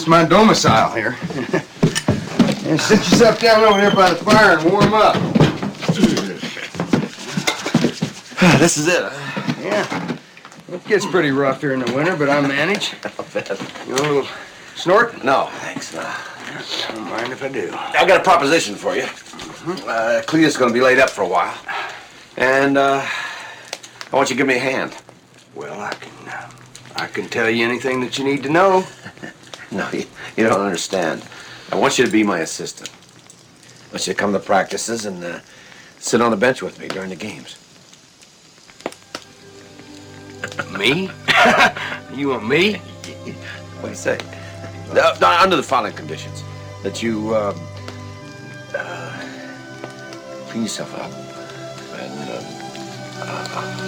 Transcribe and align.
This 0.00 0.06
is 0.06 0.08
my 0.08 0.24
domicile 0.24 0.94
here. 0.94 1.08
and 2.70 2.80
sit 2.80 3.00
yourself 3.00 3.38
down 3.38 3.62
over 3.62 3.78
there 3.78 3.94
by 3.94 4.08
the 4.08 4.16
fire 4.16 4.56
and 4.56 4.72
warm 4.72 4.94
up. 4.94 5.14
this 8.58 8.78
is 8.78 8.88
it. 8.88 9.02
Yeah. 9.62 10.16
It 10.72 10.82
gets 10.86 11.04
pretty 11.04 11.32
rough 11.32 11.60
here 11.60 11.74
in 11.74 11.80
the 11.80 11.92
winter, 11.92 12.16
but 12.16 12.30
I 12.30 12.40
manage. 12.40 12.94
You 13.86 13.92
want 13.92 14.06
a 14.06 14.08
little 14.08 14.26
snort? 14.74 15.22
No, 15.22 15.50
thanks. 15.52 15.92
No. 15.92 16.10
Don't 16.88 17.10
mind 17.10 17.34
if 17.34 17.42
I 17.42 17.48
do. 17.48 17.68
I 17.70 18.06
got 18.06 18.22
a 18.22 18.24
proposition 18.24 18.76
for 18.76 18.96
you. 18.96 19.02
Uh, 19.02 20.22
Cletus 20.24 20.58
going 20.58 20.70
to 20.70 20.74
be 20.74 20.80
laid 20.80 20.98
up 20.98 21.10
for 21.10 21.24
a 21.24 21.28
while, 21.28 21.58
and 22.38 22.78
uh, 22.78 23.04
I 23.04 24.16
want 24.16 24.30
you 24.30 24.36
to 24.36 24.38
give 24.38 24.46
me 24.46 24.54
a 24.54 24.60
hand. 24.60 24.96
Well, 25.54 25.78
I 25.78 25.92
can, 25.92 26.26
uh, 26.26 26.50
I 26.96 27.06
can 27.06 27.28
tell 27.28 27.50
you 27.50 27.66
anything 27.66 28.00
that 28.00 28.16
you 28.16 28.24
need 28.24 28.42
to 28.44 28.48
know. 28.48 28.86
No, 29.72 29.88
you, 29.92 30.04
you 30.36 30.48
don't 30.48 30.60
understand. 30.60 31.22
I 31.70 31.76
want 31.76 31.96
you 31.96 32.04
to 32.04 32.10
be 32.10 32.24
my 32.24 32.40
assistant. 32.40 32.90
I 32.90 33.92
want 33.92 34.06
you 34.06 34.12
to 34.12 34.18
come 34.18 34.32
to 34.32 34.40
practices 34.40 35.06
and 35.06 35.22
uh, 35.22 35.38
sit 35.98 36.20
on 36.20 36.32
the 36.32 36.36
bench 36.36 36.60
with 36.60 36.80
me 36.80 36.88
during 36.88 37.10
the 37.10 37.16
games. 37.16 37.56
Me? 40.76 41.08
you 42.14 42.30
want 42.30 42.48
me? 42.48 42.74
What 42.74 43.82
do 43.82 43.88
you 43.90 43.94
say? 43.94 44.18
No, 44.92 45.14
no, 45.20 45.28
under 45.28 45.54
the 45.56 45.62
following 45.62 45.94
conditions. 45.94 46.42
That 46.82 47.00
you, 47.02 47.36
um, 47.36 47.54
uh, 48.74 49.20
clean 50.48 50.64
yourself 50.64 50.92
up. 50.94 51.12
And, 52.00 52.30
um, 52.30 52.44
uh, 53.22 53.80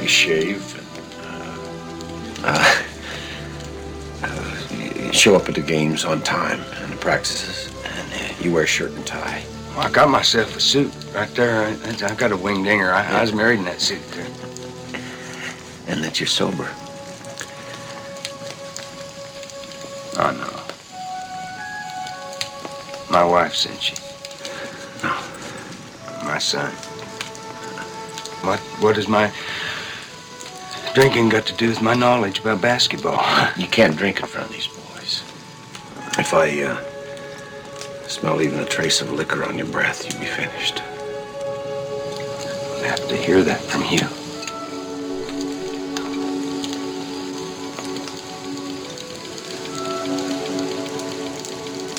you 0.00 0.08
shave 0.08 0.74
and, 0.78 0.86
uh, 1.24 2.48
uh, 2.48 2.54
uh, 2.54 2.77
show 5.18 5.34
up 5.34 5.48
at 5.48 5.56
the 5.56 5.60
games 5.60 6.04
on 6.04 6.22
time 6.22 6.60
and 6.76 6.92
the 6.92 6.96
practices. 6.96 7.74
And 7.84 8.12
uh, 8.12 8.34
you 8.40 8.52
wear 8.52 8.66
shirt 8.68 8.92
and 8.92 9.04
tie. 9.04 9.42
Well, 9.70 9.80
I 9.80 9.90
got 9.90 10.08
myself 10.08 10.56
a 10.56 10.60
suit 10.60 10.92
right 11.12 11.28
there. 11.34 11.62
I, 11.62 12.06
I 12.06 12.14
got 12.14 12.30
a 12.30 12.36
wing 12.36 12.62
dinger. 12.62 12.92
I, 12.92 13.18
I 13.18 13.20
was 13.20 13.32
married 13.32 13.58
in 13.58 13.64
that 13.64 13.80
suit 13.80 14.00
there. 14.12 14.26
And 15.88 16.04
that 16.04 16.20
you're 16.20 16.28
sober. 16.28 16.68
Oh, 20.20 20.30
no. 20.38 20.48
My 23.12 23.24
wife 23.24 23.54
sent 23.56 23.90
you. 23.90 23.96
No. 25.02 25.16
My 26.24 26.38
son. 26.38 26.70
What, 28.46 28.60
what 28.80 28.94
has 28.94 29.08
my 29.08 29.32
drinking 30.94 31.30
got 31.30 31.44
to 31.46 31.54
do 31.54 31.70
with 31.70 31.82
my 31.82 31.94
knowledge 31.94 32.38
about 32.38 32.60
basketball? 32.60 33.20
You 33.56 33.66
can't 33.66 33.96
drink 33.96 34.20
in 34.20 34.26
front 34.26 34.46
of 34.46 34.52
these 34.52 34.68
boys. 34.68 34.87
If 36.28 36.34
I 36.34 36.62
uh, 36.62 36.76
smell 38.06 38.42
even 38.42 38.58
a 38.58 38.66
trace 38.66 39.00
of 39.00 39.10
liquor 39.10 39.44
on 39.44 39.56
your 39.56 39.66
breath, 39.66 40.04
you'll 40.04 40.20
be 40.20 40.26
finished. 40.26 40.82
I 42.82 42.86
have 42.86 43.08
to 43.08 43.16
hear 43.16 43.42
that 43.44 43.62
from 43.62 43.80
you. 43.84 44.06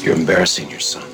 You're 0.05 0.15
embarrassing 0.15 0.69
your 0.69 0.79
son. 0.79 1.09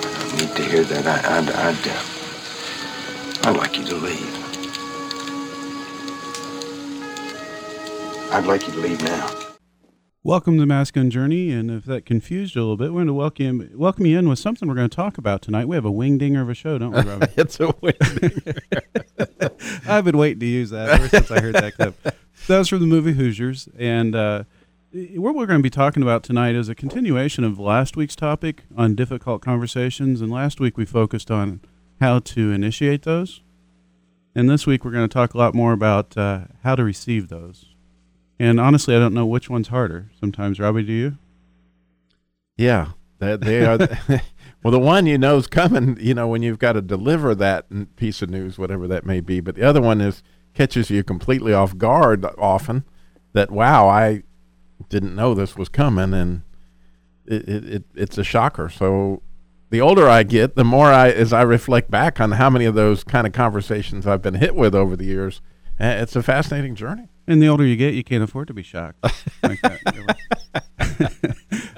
I 0.00 0.28
don't 0.30 0.38
need 0.40 0.56
to 0.56 0.62
hear 0.62 0.84
that. 0.84 1.06
I, 1.06 1.18
I'd, 1.36 1.50
I'd, 1.50 1.86
uh, 1.86 3.50
I'd 3.50 3.56
like 3.58 3.76
you 3.76 3.84
to 3.84 3.96
leave. 3.96 4.34
I'd 8.32 8.46
like 8.46 8.66
you 8.66 8.72
to 8.72 8.80
leave 8.80 9.02
now. 9.02 9.37
Welcome 10.28 10.58
to 10.58 10.66
Masculine 10.66 11.10
Journey, 11.10 11.50
and 11.52 11.70
if 11.70 11.86
that 11.86 12.04
confused 12.04 12.54
you 12.54 12.60
a 12.60 12.64
little 12.64 12.76
bit, 12.76 12.92
we're 12.92 12.98
going 12.98 13.06
to 13.06 13.14
welcome 13.14 13.70
welcome 13.72 14.04
you 14.04 14.18
in 14.18 14.28
with 14.28 14.38
something 14.38 14.68
we're 14.68 14.74
going 14.74 14.90
to 14.90 14.94
talk 14.94 15.16
about 15.16 15.40
tonight. 15.40 15.68
We 15.68 15.74
have 15.74 15.86
a 15.86 15.90
wing 15.90 16.18
dinger 16.18 16.42
of 16.42 16.50
a 16.50 16.54
show, 16.54 16.76
don't 16.76 16.90
we, 16.90 17.00
Robbie? 17.00 17.28
It's 17.38 17.58
a 17.58 17.74
win. 17.80 17.94
I've 19.88 20.04
been 20.04 20.18
waiting 20.18 20.40
to 20.40 20.46
use 20.46 20.68
that 20.68 20.90
ever 20.90 21.08
since 21.08 21.30
I 21.30 21.40
heard 21.40 21.54
that 21.54 21.76
clip. 21.76 21.98
That 22.46 22.58
was 22.58 22.68
from 22.68 22.80
the 22.80 22.86
movie 22.86 23.14
Hoosiers, 23.14 23.70
and 23.78 24.14
uh, 24.14 24.44
what 24.92 25.34
we're 25.34 25.46
going 25.46 25.60
to 25.60 25.62
be 25.62 25.70
talking 25.70 26.02
about 26.02 26.24
tonight 26.24 26.54
is 26.54 26.68
a 26.68 26.74
continuation 26.74 27.42
of 27.42 27.58
last 27.58 27.96
week's 27.96 28.14
topic 28.14 28.64
on 28.76 28.94
difficult 28.94 29.40
conversations. 29.40 30.20
And 30.20 30.30
last 30.30 30.60
week 30.60 30.76
we 30.76 30.84
focused 30.84 31.30
on 31.30 31.62
how 32.02 32.18
to 32.18 32.52
initiate 32.52 33.04
those, 33.04 33.40
and 34.34 34.50
this 34.50 34.66
week 34.66 34.84
we're 34.84 34.90
going 34.90 35.08
to 35.08 35.14
talk 35.14 35.32
a 35.32 35.38
lot 35.38 35.54
more 35.54 35.72
about 35.72 36.18
uh, 36.18 36.40
how 36.64 36.74
to 36.74 36.84
receive 36.84 37.30
those. 37.30 37.74
And 38.38 38.60
honestly, 38.60 38.94
I 38.94 38.98
don't 38.98 39.14
know 39.14 39.26
which 39.26 39.50
one's 39.50 39.68
harder. 39.68 40.10
Sometimes, 40.18 40.60
Robbie, 40.60 40.84
do 40.84 40.92
you? 40.92 41.18
yeah, 42.58 42.88
that 43.20 43.40
they 43.40 43.64
are. 43.64 43.78
well, 44.62 44.72
the 44.72 44.78
one 44.78 45.06
you 45.06 45.16
know 45.16 45.38
is 45.38 45.46
coming. 45.46 45.96
You 45.98 46.12
know 46.12 46.28
when 46.28 46.42
you've 46.42 46.58
got 46.58 46.72
to 46.72 46.82
deliver 46.82 47.34
that 47.36 47.96
piece 47.96 48.20
of 48.20 48.28
news, 48.28 48.58
whatever 48.58 48.86
that 48.88 49.06
may 49.06 49.20
be. 49.20 49.40
But 49.40 49.54
the 49.54 49.62
other 49.62 49.80
one 49.80 50.02
is 50.02 50.22
catches 50.52 50.90
you 50.90 51.02
completely 51.02 51.54
off 51.54 51.78
guard. 51.78 52.26
Often, 52.36 52.84
that 53.32 53.50
wow, 53.50 53.88
I 53.88 54.24
didn't 54.90 55.14
know 55.14 55.32
this 55.32 55.56
was 55.56 55.68
coming, 55.68 56.12
and 56.12 56.42
it, 57.24 57.48
it, 57.48 57.64
it 57.64 57.84
it's 57.94 58.18
a 58.18 58.24
shocker. 58.24 58.68
So. 58.68 59.22
The 59.70 59.82
older 59.82 60.08
I 60.08 60.22
get, 60.22 60.56
the 60.56 60.64
more 60.64 60.90
I, 60.90 61.10
as 61.10 61.30
I 61.30 61.42
reflect 61.42 61.90
back 61.90 62.22
on 62.22 62.30
how 62.30 62.48
many 62.48 62.64
of 62.64 62.74
those 62.74 63.04
kind 63.04 63.26
of 63.26 63.34
conversations 63.34 64.06
I've 64.06 64.22
been 64.22 64.32
hit 64.32 64.54
with 64.54 64.74
over 64.74 64.96
the 64.96 65.04
years, 65.04 65.42
eh, 65.78 66.00
it's 66.00 66.16
a 66.16 66.22
fascinating 66.22 66.74
journey. 66.74 67.10
And 67.28 67.42
the 67.42 67.48
older 67.48 67.66
you 67.66 67.76
get, 67.76 67.92
you 67.92 68.02
can't 68.02 68.24
afford 68.24 68.48
to 68.48 68.54
be 68.54 68.62
shocked. 68.62 69.04
like 69.42 69.60
that. 69.60 70.16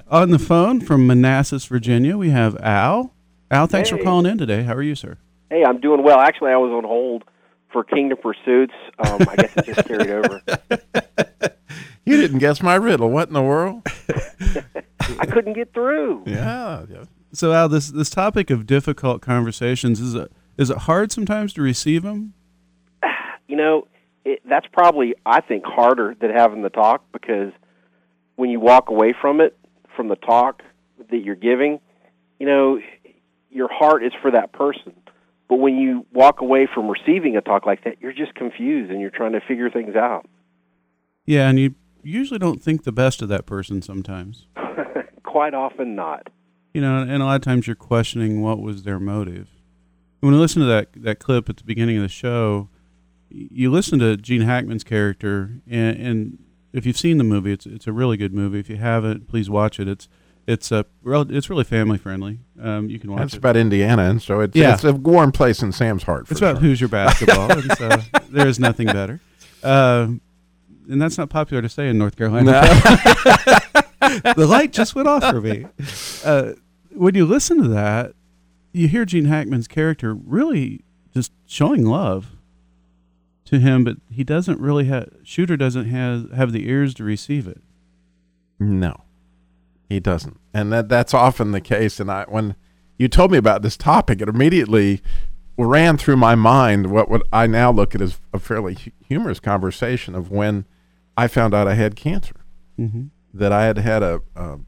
On 0.09 0.31
the 0.31 0.38
phone 0.38 0.81
from 0.81 1.09
Manassas, 1.09 1.65
Virginia, 1.66 2.16
we 2.16 2.31
have 2.31 2.56
Al. 2.61 3.12
Al, 3.50 3.66
thanks 3.66 3.91
for 3.91 3.99
calling 3.99 4.27
in 4.27 4.39
today. 4.39 4.62
How 4.62 4.75
are 4.75 4.83
you, 4.83 4.94
sir? 4.94 5.19
Hey, 5.50 5.65
I'm 5.65 5.81
doing 5.81 6.05
well. 6.05 6.21
Actually, 6.21 6.53
I 6.53 6.56
was 6.56 6.71
on 6.71 6.84
hold 6.84 7.25
for 7.72 7.83
Kingdom 7.83 8.19
Pursuits. 8.22 8.75
Um, 9.00 9.22
I 9.28 9.37
guess 9.37 9.56
it 9.56 9.66
just 9.66 9.89
carried 9.89 10.10
over. 10.10 10.41
You 12.06 12.16
didn't 12.16 12.39
guess 12.39 12.60
my 12.60 12.75
riddle. 12.75 13.10
What 13.10 13.28
in 13.28 13.34
the 13.34 13.43
world? 13.43 13.83
I 15.21 15.27
couldn't 15.27 15.53
get 15.53 15.72
through. 15.72 16.25
Yeah, 16.27 16.84
yeah. 16.91 17.05
So, 17.33 17.53
Al, 17.53 17.69
this 17.69 17.89
this 17.89 18.10
topic 18.10 18.50
of 18.50 18.66
difficult 18.66 19.22
conversations 19.22 20.00
is 20.00 20.15
it 20.15 20.33
is 20.56 20.71
it 20.71 20.78
hard 20.78 21.12
sometimes 21.12 21.53
to 21.53 21.62
receive 21.62 22.03
them? 22.03 22.34
You 23.47 23.56
know, 23.56 23.87
it, 24.25 24.41
that's 24.49 24.67
probably 24.73 25.15
I 25.25 25.41
think 25.41 25.65
harder 25.65 26.15
than 26.21 26.31
having 26.31 26.63
the 26.63 26.71
talk 26.71 27.05
because 27.13 27.53
when 28.37 28.51
you 28.51 28.61
walk 28.61 28.89
away 28.89 29.15
from 29.19 29.41
it, 29.41 29.57
from 29.97 30.09
the 30.09 30.17
talk 30.17 30.63
that 31.11 31.19
you're 31.19 31.34
giving, 31.34 31.81
you 32.39 32.47
know, 32.47 32.81
your 33.51 33.69
heart 33.72 34.05
is 34.05 34.13
for 34.22 34.31
that 34.31 34.53
person. 34.53 34.93
But 35.49 35.57
when 35.57 35.77
you 35.77 36.07
walk 36.13 36.41
away 36.41 36.69
from 36.72 36.89
receiving 36.89 37.37
a 37.37 37.41
talk 37.41 37.67
like 37.67 37.84
that, 37.84 38.01
you're 38.01 38.13
just 38.13 38.34
confused 38.34 38.91
and 38.91 39.01
you're 39.01 39.11
trying 39.11 39.33
to 39.33 39.41
figure 39.41 39.69
things 39.69 39.97
out. 39.97 40.27
Yeah, 41.27 41.49
and 41.49 41.59
you 41.59 41.75
usually 42.03 42.39
don't 42.39 42.63
think 42.63 42.84
the 42.84 42.93
best 42.93 43.21
of 43.21 43.28
that 43.28 43.47
person 43.47 43.83
sometimes. 43.83 44.47
Quite 45.25 45.55
often, 45.55 45.95
not. 45.95 46.28
You 46.73 46.81
know, 46.81 47.03
and 47.03 47.23
a 47.23 47.25
lot 47.25 47.37
of 47.37 47.43
times 47.43 47.66
you're 47.66 47.77
questioning 47.77 48.43
what 48.43 48.61
was 48.61 48.84
their 48.84 49.01
motive. 49.01 49.49
When 50.21 50.34
you 50.34 50.41
listen 50.41 50.61
to 50.61 50.69
that 50.69 50.89
that 50.97 51.19
clip 51.19 51.49
at 51.49 51.57
the 51.57 51.65
beginning 51.65 51.97
of 51.97 52.03
the 52.03 52.09
show, 52.09 52.69
you 53.30 53.71
listen 53.71 53.98
to 54.00 54.16
Gene 54.16 54.42
Hackman's 54.42 54.84
character, 54.84 55.60
and, 55.68 55.97
and 55.98 56.38
if 56.72 56.84
you've 56.86 56.98
seen 56.98 57.18
the 57.18 57.24
movie, 57.24 57.53
it's 57.53 57.66
it's 57.66 57.86
a 57.86 57.92
really 57.92 58.16
good 58.16 58.34
movie. 58.34 58.59
If 58.60 58.68
you 58.68 58.77
haven't, 58.77 59.28
please 59.28 59.48
watch 59.48 59.78
it. 59.80 59.88
It's 59.88 60.09
it's 60.47 60.72
a 60.72 60.84
it's 61.04 61.48
really 61.50 61.65
family 61.65 61.98
friendly. 61.98 62.41
Um, 62.60 62.88
you 62.91 62.98
can 62.98 63.10
watch 63.12 63.21
That's 63.21 63.34
it. 63.34 63.38
about 63.38 63.56
Indiana, 63.56 64.03
and 64.10 64.21
so 64.21 64.41
it's, 64.41 64.56
Yeah. 64.56 64.74
it's 64.74 64.84
a 64.84 64.92
warm 64.92 65.32
place 65.32 65.62
in 65.62 65.72
Sam's 65.72 66.03
heart. 66.03 66.27
For 66.27 66.32
It's 66.34 66.41
about 66.41 66.60
sure. 66.60 66.72
your 66.72 66.88
basketball, 66.88 67.53
and 67.59 67.72
so 67.78 67.88
there 68.30 68.48
is 68.48 68.59
nothing 68.59 68.86
better. 68.86 69.21
Um, 69.62 70.21
and 70.88 71.00
that's 71.00 71.18
not 71.18 71.30
popular 71.30 71.62
to 71.62 71.68
say 71.68 71.88
in 71.88 71.98
North 71.98 72.16
Carolina. 72.16 72.50
the 74.36 74.47
light 74.48 74.72
just 74.72 74.94
went 74.94 75.06
off 75.09 75.22
for 75.22 75.41
me. 75.41 75.66
Uh, 76.24 76.53
when 76.92 77.15
you 77.15 77.24
listen 77.27 77.62
to 77.62 77.68
that, 77.68 78.15
you 78.72 78.88
hear 78.88 79.04
Gene 79.04 79.27
Hackman's 79.27 79.68
character 79.68 80.15
really 80.15 80.82
just 81.15 81.32
showing 81.47 81.84
love 81.84 82.32
to 83.51 83.59
him, 83.59 83.83
but 83.83 83.97
he 84.09 84.23
doesn't 84.23 84.61
really 84.61 84.85
have 84.85 85.09
Shooter 85.25 85.57
doesn't 85.57 85.87
have 85.87 86.31
have 86.31 86.53
the 86.53 86.69
ears 86.69 86.95
to 86.95 87.05
receive 87.05 87.49
it. 87.49 87.61
No, 88.59 89.03
he 89.89 89.99
doesn't, 89.99 90.39
and 90.55 90.73
that 90.73 90.89
that's 90.89 91.13
often 91.13 91.51
the 91.51 91.61
case. 91.61 91.99
And 91.99 92.11
I 92.11 92.25
when 92.29 92.55
you 92.97 93.09
told 93.09 93.33
me 93.33 93.39
about 93.39 93.63
this 93.63 93.77
topic, 93.77 94.21
it 94.21 94.29
immediately 94.29 95.03
ran 95.59 95.97
through 95.97 96.17
my 96.17 96.37
mind 96.37 96.91
what 96.93 97.09
what 97.09 97.23
I 97.33 97.49
now 97.49 97.73
look 97.73 97.95
at 97.95 98.01
as 98.01 98.21
a 98.33 98.39
fairly 98.39 98.77
humorous 99.07 99.41
conversation 99.41 100.15
of 100.15 100.31
when 100.31 100.65
I 101.17 101.27
found 101.27 101.53
out 101.53 101.67
I 101.67 101.75
had 101.75 101.97
cancer. 101.97 102.37
Mm-hmm. 102.79 103.07
That 103.35 103.53
I 103.53 103.65
had 103.65 103.79
had 103.79 104.03
a, 104.03 104.23
a 104.35 104.59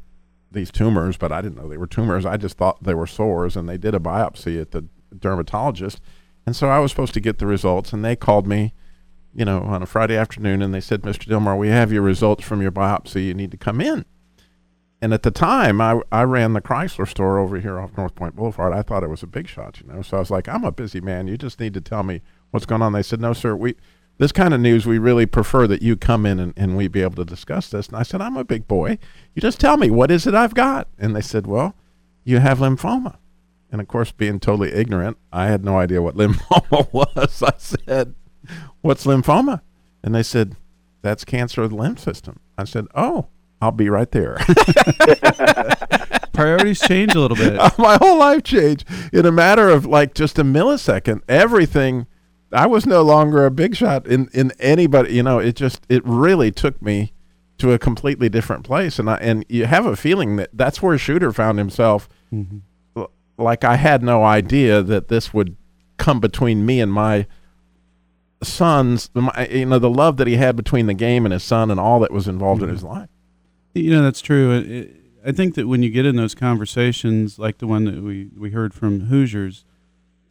these 0.50 0.70
tumors, 0.72 1.16
but 1.16 1.30
I 1.30 1.40
didn't 1.40 1.56
know 1.56 1.68
they 1.68 1.76
were 1.76 1.86
tumors. 1.86 2.26
I 2.26 2.36
just 2.36 2.56
thought 2.56 2.82
they 2.82 2.94
were 2.94 3.06
sores, 3.06 3.56
and 3.56 3.68
they 3.68 3.78
did 3.78 3.94
a 3.94 4.00
biopsy 4.00 4.60
at 4.60 4.72
the 4.72 4.86
dermatologist, 5.16 6.00
and 6.46 6.56
so 6.56 6.68
I 6.68 6.78
was 6.78 6.90
supposed 6.90 7.14
to 7.14 7.20
get 7.20 7.38
the 7.38 7.46
results, 7.46 7.92
and 7.92 8.04
they 8.04 8.16
called 8.16 8.46
me, 8.46 8.74
you 9.34 9.44
know, 9.44 9.60
on 9.62 9.82
a 9.82 9.86
Friday 9.86 10.16
afternoon, 10.16 10.62
and 10.62 10.74
they 10.74 10.80
said, 10.80 11.02
"Mr. 11.02 11.28
Dilmar, 11.28 11.56
we 11.56 11.68
have 11.68 11.92
your 11.92 12.02
results 12.02 12.44
from 12.44 12.60
your 12.60 12.72
biopsy. 12.72 13.26
You 13.26 13.34
need 13.34 13.50
to 13.52 13.56
come 13.56 13.80
in." 13.80 14.04
And 15.00 15.12
at 15.12 15.24
the 15.24 15.30
time, 15.32 15.80
I 15.80 16.00
I 16.12 16.22
ran 16.22 16.52
the 16.52 16.60
Chrysler 16.60 17.08
store 17.08 17.38
over 17.38 17.58
here 17.58 17.80
off 17.80 17.96
North 17.96 18.14
Point 18.14 18.36
Boulevard. 18.36 18.72
I 18.72 18.82
thought 18.82 19.02
it 19.02 19.10
was 19.10 19.22
a 19.22 19.26
big 19.26 19.48
shot, 19.48 19.80
you 19.80 19.92
know. 19.92 20.02
So 20.02 20.16
I 20.16 20.20
was 20.20 20.30
like, 20.30 20.48
"I'm 20.48 20.64
a 20.64 20.72
busy 20.72 21.00
man. 21.00 21.26
You 21.26 21.36
just 21.36 21.58
need 21.58 21.74
to 21.74 21.80
tell 21.80 22.02
me 22.02 22.22
what's 22.50 22.66
going 22.66 22.82
on." 22.82 22.92
They 22.92 23.02
said, 23.02 23.20
"No, 23.20 23.32
sir. 23.32 23.56
We 23.56 23.74
this 24.18 24.30
kind 24.30 24.54
of 24.54 24.60
news, 24.60 24.86
we 24.86 24.98
really 24.98 25.26
prefer 25.26 25.66
that 25.66 25.82
you 25.82 25.96
come 25.96 26.26
in 26.26 26.38
and, 26.38 26.52
and 26.56 26.76
we 26.76 26.86
be 26.86 27.02
able 27.02 27.16
to 27.16 27.24
discuss 27.24 27.68
this." 27.68 27.88
And 27.88 27.96
I 27.96 28.04
said, 28.04 28.20
"I'm 28.20 28.36
a 28.36 28.44
big 28.44 28.68
boy. 28.68 28.98
You 29.34 29.42
just 29.42 29.58
tell 29.58 29.76
me 29.76 29.90
what 29.90 30.10
is 30.10 30.26
it 30.26 30.34
I've 30.34 30.54
got." 30.54 30.88
And 30.98 31.16
they 31.16 31.20
said, 31.20 31.46
"Well, 31.46 31.74
you 32.24 32.38
have 32.38 32.58
lymphoma." 32.58 33.16
And 33.72 33.80
of 33.80 33.88
course, 33.88 34.12
being 34.12 34.38
totally 34.38 34.72
ignorant, 34.72 35.16
I 35.32 35.46
had 35.46 35.64
no 35.64 35.78
idea 35.78 36.00
what 36.02 36.14
lymphoma 36.16 36.92
was. 37.16 37.42
I 37.42 37.54
said, 37.58 38.14
What's 38.82 39.06
lymphoma? 39.06 39.62
And 40.04 40.14
they 40.14 40.22
said, 40.22 40.56
That's 41.00 41.24
cancer 41.24 41.62
of 41.62 41.70
the 41.70 41.76
lymph 41.76 41.98
system. 41.98 42.38
I 42.58 42.64
said, 42.64 42.86
Oh, 42.94 43.26
I'll 43.60 43.72
be 43.72 43.88
right 43.88 44.10
there. 44.10 44.36
Priorities 46.32 46.80
change 46.80 47.14
a 47.14 47.20
little 47.20 47.36
bit. 47.36 47.54
My 47.78 47.96
whole 48.00 48.18
life 48.18 48.42
changed 48.42 48.84
in 49.12 49.26
a 49.26 49.32
matter 49.32 49.68
of 49.68 49.86
like 49.86 50.14
just 50.14 50.38
a 50.38 50.44
millisecond. 50.44 51.20
Everything, 51.28 52.06
I 52.52 52.66
was 52.66 52.86
no 52.86 53.02
longer 53.02 53.44
a 53.46 53.50
big 53.50 53.76
shot 53.76 54.06
in, 54.06 54.28
in 54.32 54.50
anybody, 54.58 55.14
you 55.14 55.22
know, 55.22 55.38
it 55.38 55.56
just, 55.56 55.84
it 55.88 56.02
really 56.04 56.50
took 56.50 56.80
me 56.82 57.12
to 57.58 57.72
a 57.72 57.78
completely 57.78 58.28
different 58.28 58.64
place. 58.64 58.98
And 58.98 59.08
I, 59.10 59.16
and 59.16 59.44
you 59.48 59.66
have 59.66 59.86
a 59.86 59.94
feeling 59.94 60.36
that 60.36 60.50
that's 60.52 60.82
where 60.82 60.96
Shooter 60.98 61.32
found 61.32 61.58
himself. 61.58 62.08
L- 62.32 62.62
Like 63.42 63.64
I 63.64 63.76
had 63.76 64.02
no 64.02 64.24
idea 64.24 64.82
that 64.82 65.08
this 65.08 65.34
would 65.34 65.56
come 65.96 66.20
between 66.20 66.64
me 66.64 66.80
and 66.80 66.92
my 66.92 67.26
son's, 68.42 69.10
my, 69.14 69.46
you 69.50 69.66
know, 69.66 69.78
the 69.78 69.90
love 69.90 70.16
that 70.16 70.26
he 70.26 70.36
had 70.36 70.56
between 70.56 70.86
the 70.86 70.94
game 70.94 71.24
and 71.24 71.32
his 71.32 71.44
son 71.44 71.70
and 71.70 71.78
all 71.78 72.00
that 72.00 72.10
was 72.10 72.28
involved 72.28 72.62
in 72.62 72.68
mm-hmm. 72.68 72.74
his 72.74 72.84
life. 72.84 73.08
You 73.74 73.90
know, 73.90 74.02
that's 74.02 74.20
true. 74.20 74.52
It, 74.52 74.70
it, 74.70 74.96
I 75.24 75.32
think 75.32 75.54
that 75.54 75.68
when 75.68 75.82
you 75.82 75.90
get 75.90 76.04
in 76.04 76.16
those 76.16 76.34
conversations, 76.34 77.38
like 77.38 77.58
the 77.58 77.66
one 77.66 77.84
that 77.84 78.02
we, 78.02 78.30
we 78.36 78.50
heard 78.50 78.74
from 78.74 79.02
Hoosiers, 79.02 79.64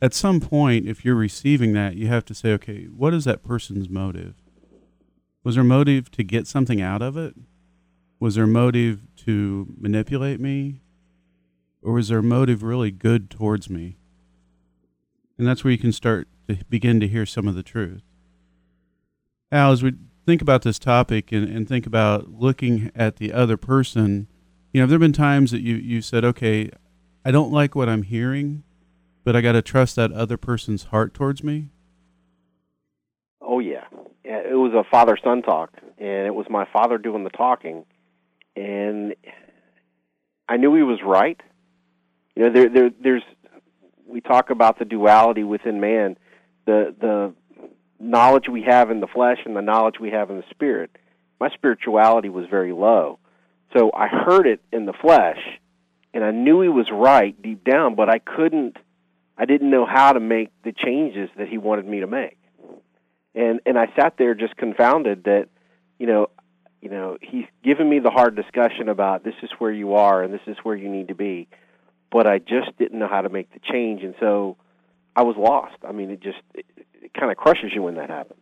at 0.02 0.14
some 0.14 0.40
point, 0.40 0.88
if 0.88 1.06
you're 1.06 1.16
receiving 1.16 1.74
that, 1.74 1.96
you 1.96 2.08
have 2.08 2.26
to 2.26 2.34
say, 2.34 2.52
okay, 2.54 2.86
what 2.86 3.14
is 3.14 3.24
that 3.26 3.44
person's 3.44 3.88
motive? 3.88 4.36
Was 5.44 5.56
their 5.56 5.64
motive 5.64 6.12
to 6.12 6.24
get 6.24 6.48
something 6.48 6.82
out 6.82 7.02
of 7.02 7.18
it? 7.18 7.36
Was 8.20 8.36
their 8.36 8.48
motive 8.48 9.02
to 9.26 9.68
manipulate 9.80 10.40
me? 10.40 10.82
Or 11.82 11.94
was 11.94 12.10
their 12.10 12.22
motive 12.22 12.64
really 12.64 12.92
good 12.92 13.30
towards 13.30 13.70
me? 13.70 13.98
And 15.38 15.48
that's 15.48 15.64
where 15.64 15.72
you 15.72 15.78
can 15.78 15.92
start 15.92 16.28
to 16.48 16.60
begin 16.70 17.00
to 17.00 17.08
hear 17.08 17.26
some 17.26 17.48
of 17.48 17.56
the 17.56 17.64
truth. 17.64 18.04
Al, 19.52 19.72
as 19.72 19.84
we 19.84 19.94
think 20.26 20.42
about 20.42 20.62
this 20.62 20.80
topic 20.80 21.32
and, 21.32 21.48
and 21.50 21.68
think 21.68 21.86
about 21.86 22.32
looking 22.32 22.92
at 22.96 23.18
the 23.18 23.34
other 23.34 23.58
person, 23.58 24.28
you 24.72 24.80
know, 24.80 24.84
have 24.84 24.90
there 24.90 25.00
been 25.00 25.14
times 25.14 25.52
that 25.52 25.62
you, 25.62 25.76
you 25.76 26.02
said, 26.02 26.24
okay, 26.24 26.70
I 27.26 27.32
don't 27.32 27.52
like 27.52 27.76
what 27.76 27.90
I'm 27.90 28.04
hearing, 28.04 28.64
but 29.24 29.36
I 29.36 29.42
got 29.42 29.54
to 29.54 29.62
trust 29.62 29.96
that 29.96 30.12
other 30.12 30.38
person's 30.38 30.86
heart 30.86 31.14
towards 31.14 31.44
me. 31.44 31.70
Oh 33.42 33.60
Yeah, 33.60 33.86
it 34.24 34.56
was 34.56 34.74
a 34.74 34.90
father 34.90 35.18
son 35.22 35.42
talk, 35.42 35.72
and 35.98 36.28
it 36.28 36.34
was 36.34 36.46
my 36.50 36.66
father 36.72 36.98
doing 36.98 37.24
the 37.24 37.30
talking, 37.30 37.86
and 38.56 39.16
I 40.48 40.58
knew 40.58 40.76
he 40.76 40.84
was 40.84 41.00
right. 41.06 41.42
You 42.36 42.44
know, 42.44 42.54
there, 42.54 42.70
there, 42.70 42.92
there's 43.02 43.24
we 44.08 44.22
talk 44.22 44.50
about 44.50 44.80
the 44.80 44.86
duality 44.86 45.44
within 45.44 45.80
man, 45.80 46.18
the 46.66 46.96
the 47.00 47.34
knowledge 48.00 48.46
we 48.50 48.64
have 48.64 48.90
in 48.90 49.00
the 49.00 49.08
flesh 49.08 49.40
and 49.46 49.56
the 49.56 49.62
knowledge 49.62 49.96
we 50.00 50.12
have 50.12 50.30
in 50.30 50.38
the 50.38 50.46
spirit. 50.50 50.92
My 51.40 51.50
spirituality 51.50 52.30
was 52.30 52.46
very 52.50 52.72
low, 52.72 53.20
so 53.76 53.92
I 53.94 54.08
heard 54.08 54.48
it 54.48 54.62
in 54.72 54.86
the 54.86 54.94
flesh, 54.94 55.40
and 56.14 56.24
I 56.24 56.32
knew 56.32 56.62
he 56.62 56.70
was 56.70 56.88
right 56.92 57.40
deep 57.42 57.64
down, 57.64 57.96
but 57.96 58.10
I 58.10 58.20
couldn't. 58.20 58.78
I 59.38 59.46
didn't 59.46 59.72
know 59.72 59.86
how 59.86 60.14
to 60.14 60.20
make 60.20 60.50
the 60.64 60.72
changes 60.72 61.30
that 61.38 61.48
he 61.48 61.58
wanted 61.58 61.88
me 61.88 62.02
to 62.02 62.08
make 62.08 62.38
and 63.34 63.60
and 63.66 63.78
I 63.78 63.88
sat 63.96 64.16
there 64.18 64.34
just 64.34 64.56
confounded 64.58 65.24
that 65.26 65.48
you 66.00 66.08
know 66.08 66.28
you 66.82 66.90
know 66.90 67.18
he's 67.22 67.46
given 67.64 67.90
me 67.90 68.00
the 68.00 68.10
hard 68.10 68.36
discussion 68.36 68.90
about 68.90 69.24
this 69.24 69.36
is 69.42 69.50
where 69.60 69.72
you 69.72 69.96
are 69.96 70.24
and 70.24 70.34
this 70.34 70.42
is 70.48 70.58
where 70.64 70.76
you 70.76 70.90
need 70.90 71.08
to 71.10 71.16
be 71.16 71.48
but 72.12 72.28
I 72.28 72.40
just 72.40 72.78
didn't 72.78 73.00
know 73.00 73.08
how 73.08 73.22
to 73.22 73.30
make 73.30 73.52
the 73.54 73.60
change 73.60 74.04
and 74.04 74.16
so 74.20 74.58
I 75.16 75.24
was 75.24 75.36
lost 75.38 75.78
I 75.88 75.92
mean 75.92 76.12
it 76.12 76.22
just 76.22 76.40
it, 76.54 76.66
it 76.76 77.14
kind 77.14 77.32
of 77.32 77.38
crushes 77.38 77.72
you 77.74 77.82
when 77.84 77.96
that 77.96 78.10
happens 78.10 78.42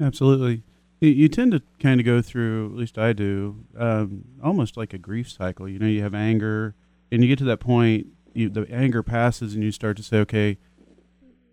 Absolutely. 0.00 0.62
You, 1.00 1.28
tend 1.28 1.52
to 1.52 1.62
kind 1.80 2.00
of 2.00 2.06
go 2.06 2.20
through, 2.20 2.72
at 2.72 2.76
least 2.76 2.98
I 2.98 3.12
do, 3.12 3.64
um, 3.76 4.24
almost 4.42 4.76
like 4.76 4.92
a 4.92 4.98
grief 4.98 5.30
cycle. 5.30 5.68
You 5.68 5.78
know, 5.78 5.86
you 5.86 6.02
have 6.02 6.14
anger, 6.14 6.74
and 7.12 7.22
you 7.22 7.28
get 7.28 7.38
to 7.38 7.44
that 7.44 7.60
point, 7.60 8.08
you, 8.34 8.48
the 8.48 8.68
anger 8.72 9.04
passes, 9.04 9.54
and 9.54 9.62
you 9.62 9.70
start 9.70 9.96
to 9.98 10.02
say, 10.02 10.16
okay, 10.18 10.58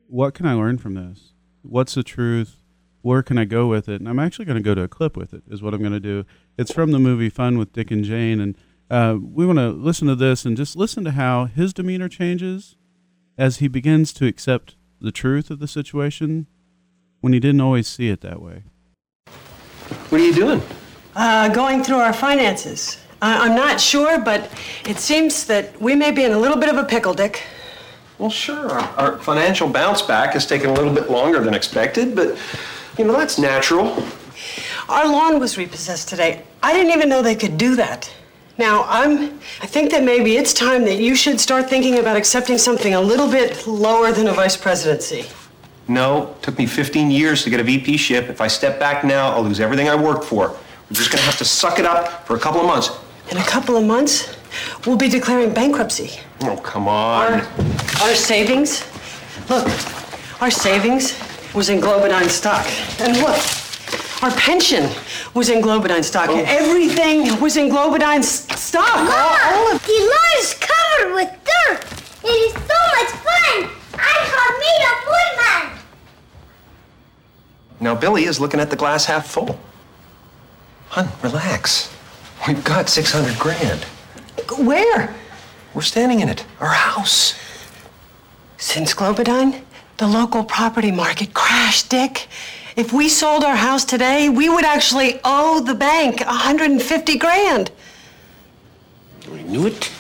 what 0.07 0.33
can 0.33 0.47
I 0.47 0.53
learn 0.53 0.79
from 0.79 0.95
this? 0.95 1.33
What's 1.61 1.93
the 1.93 2.01
truth? 2.01 2.57
Where 3.03 3.21
can 3.21 3.37
I 3.37 3.45
go 3.45 3.67
with 3.67 3.87
it? 3.87 4.01
And 4.01 4.09
I'm 4.09 4.17
actually 4.17 4.45
going 4.45 4.57
to 4.57 4.63
go 4.63 4.73
to 4.73 4.81
a 4.81 4.87
clip 4.87 5.15
with 5.15 5.31
it, 5.31 5.43
is 5.47 5.61
what 5.61 5.75
I'm 5.75 5.81
going 5.81 5.93
to 5.93 5.99
do. 5.99 6.25
It's 6.57 6.73
from 6.73 6.91
the 6.91 6.99
movie 6.99 7.29
Fun 7.29 7.59
with 7.59 7.71
Dick 7.71 7.91
and 7.91 8.03
Jane. 8.03 8.39
And 8.39 8.57
uh, 8.89 9.17
we 9.21 9.45
want 9.45 9.59
to 9.59 9.69
listen 9.69 10.07
to 10.07 10.15
this 10.15 10.45
and 10.45 10.55
just 10.55 10.75
listen 10.75 11.03
to 11.05 11.11
how 11.11 11.45
his 11.45 11.73
demeanor 11.73 12.09
changes 12.09 12.75
as 13.37 13.57
he 13.57 13.67
begins 13.67 14.13
to 14.13 14.25
accept 14.27 14.75
the 15.01 15.11
truth 15.11 15.49
of 15.49 15.59
the 15.59 15.67
situation 15.67 16.47
when 17.21 17.33
he 17.33 17.39
didn't 17.39 17.61
always 17.61 17.87
see 17.87 18.09
it 18.09 18.21
that 18.21 18.41
way. 18.41 18.63
What 20.09 20.21
are 20.21 20.25
you 20.25 20.33
doing? 20.33 20.61
Uh, 21.15 21.49
going 21.49 21.83
through 21.83 21.97
our 21.97 22.13
finances. 22.13 22.97
I- 23.21 23.47
I'm 23.47 23.55
not 23.55 23.79
sure, 23.81 24.19
but 24.19 24.49
it 24.85 24.97
seems 24.97 25.45
that 25.47 25.79
we 25.81 25.95
may 25.95 26.11
be 26.11 26.23
in 26.23 26.31
a 26.31 26.37
little 26.39 26.57
bit 26.57 26.69
of 26.69 26.77
a 26.77 26.83
pickle, 26.83 27.13
Dick. 27.13 27.43
Well, 28.17 28.29
sure. 28.29 28.69
Our, 28.69 28.81
our 28.97 29.17
financial 29.19 29.67
bounce 29.67 30.01
back 30.01 30.33
has 30.33 30.45
taken 30.45 30.69
a 30.69 30.73
little 30.73 30.93
bit 30.93 31.09
longer 31.09 31.41
than 31.43 31.53
expected, 31.53 32.15
but 32.15 32.37
you 32.97 33.03
know 33.05 33.13
that's 33.13 33.37
natural. 33.37 34.01
Our 34.87 35.07
lawn 35.07 35.39
was 35.39 35.57
repossessed 35.57 36.07
today. 36.07 36.43
I 36.61 36.71
didn't 36.71 36.91
even 36.93 37.09
know 37.09 37.21
they 37.21 37.35
could 37.35 37.57
do 37.57 37.75
that. 37.75 38.09
Now, 38.57 38.85
I'm 38.87 39.39
I 39.61 39.67
think 39.67 39.91
that 39.91 40.03
maybe 40.03 40.37
it's 40.37 40.53
time 40.53 40.85
that 40.85 40.97
you 40.99 41.15
should 41.15 41.39
start 41.41 41.69
thinking 41.69 41.99
about 41.99 42.15
accepting 42.15 42.57
something 42.57 42.93
a 42.93 43.01
little 43.01 43.29
bit 43.29 43.67
lower 43.67 44.11
than 44.11 44.27
a 44.27 44.33
vice 44.33 44.55
presidency. 44.55 45.25
No, 45.87 46.35
took 46.41 46.57
me 46.57 46.65
15 46.65 47.11
years 47.11 47.43
to 47.43 47.49
get 47.49 47.59
a 47.59 47.63
VP 47.63 47.97
ship. 47.97 48.29
If 48.29 48.41
I 48.41 48.47
step 48.47 48.79
back 48.79 49.03
now, 49.03 49.31
I'll 49.31 49.43
lose 49.43 49.59
everything 49.59 49.87
I 49.89 49.95
worked 49.95 50.23
for. 50.23 50.49
We're 50.49 50.93
just 50.95 51.11
gonna 51.11 51.23
have 51.23 51.37
to 51.37 51.45
suck 51.45 51.79
it 51.79 51.85
up 51.85 52.25
for 52.25 52.35
a 52.35 52.39
couple 52.39 52.61
of 52.61 52.67
months. 52.67 52.89
In 53.29 53.37
a 53.37 53.43
couple 53.43 53.75
of 53.75 53.83
months, 53.83 54.35
we'll 54.85 54.97
be 54.97 55.09
declaring 55.09 55.53
bankruptcy. 55.53 56.11
Oh, 56.43 56.55
come 56.57 56.87
Our, 56.87 57.33
on. 57.33 57.41
our 58.01 58.15
savings, 58.15 58.83
look, 59.49 59.67
our 60.41 60.51
savings 60.51 61.19
was 61.53 61.69
in 61.69 61.79
Globodyne 61.79 62.29
stock. 62.29 62.65
And 62.99 63.17
look, 63.17 63.37
our 64.23 64.31
pension 64.31 64.89
was 65.35 65.49
in 65.49 65.61
Globodyne 65.61 65.99
oh. 65.99 66.01
stock. 66.01 66.29
Everything 66.29 67.39
was 67.39 67.57
in 67.57 67.69
Globodyne 67.69 68.19
s- 68.19 68.47
stock. 68.59 68.87
All, 68.87 69.53
all 69.53 69.75
of 69.75 69.85
The 69.85 69.91
lawn 69.91 70.39
is 70.39 70.53
covered 70.55 71.13
with 71.13 71.29
dirt. 71.43 71.85
It 72.23 72.27
is 72.27 72.53
so 72.53 72.79
much 72.95 73.11
fun. 73.21 73.69
I 73.93 74.15
call 74.31 74.51
me 74.63 74.71
a 74.81 74.93
woodman. 75.11 75.83
Now 77.81 77.95
Billy 77.95 78.23
is 78.23 78.39
looking 78.39 78.59
at 78.59 78.69
the 78.69 78.75
glass 78.75 79.05
half 79.05 79.27
full. 79.27 79.59
Hun, 80.89 81.09
relax. 81.21 81.93
We've 82.47 82.63
got 82.63 82.87
600 82.87 83.37
grand. 83.37 83.83
Where? 84.57 85.13
We're 85.73 85.81
standing 85.81 86.21
in 86.21 86.29
it. 86.29 86.45
Our 86.61 86.69
house. 86.69 87.35
Since 88.57 88.93
Globodyne, 88.93 89.65
the 89.97 90.07
local 90.07 90.45
property 90.45 90.91
market 90.91 91.33
crashed, 91.33 91.89
Dick. 91.89 92.27
If 92.75 92.91
we 92.91 93.07
sold 93.07 93.43
our 93.45 93.55
house 93.55 93.85
today, 93.85 94.27
we 94.27 94.49
would 94.49 94.65
actually 94.65 95.19
owe 95.23 95.61
the 95.61 95.75
bank 95.75 96.19
150 96.19 97.17
grand. 97.17 97.71
We 99.31 99.43
knew 99.43 99.67
it. 99.67 99.91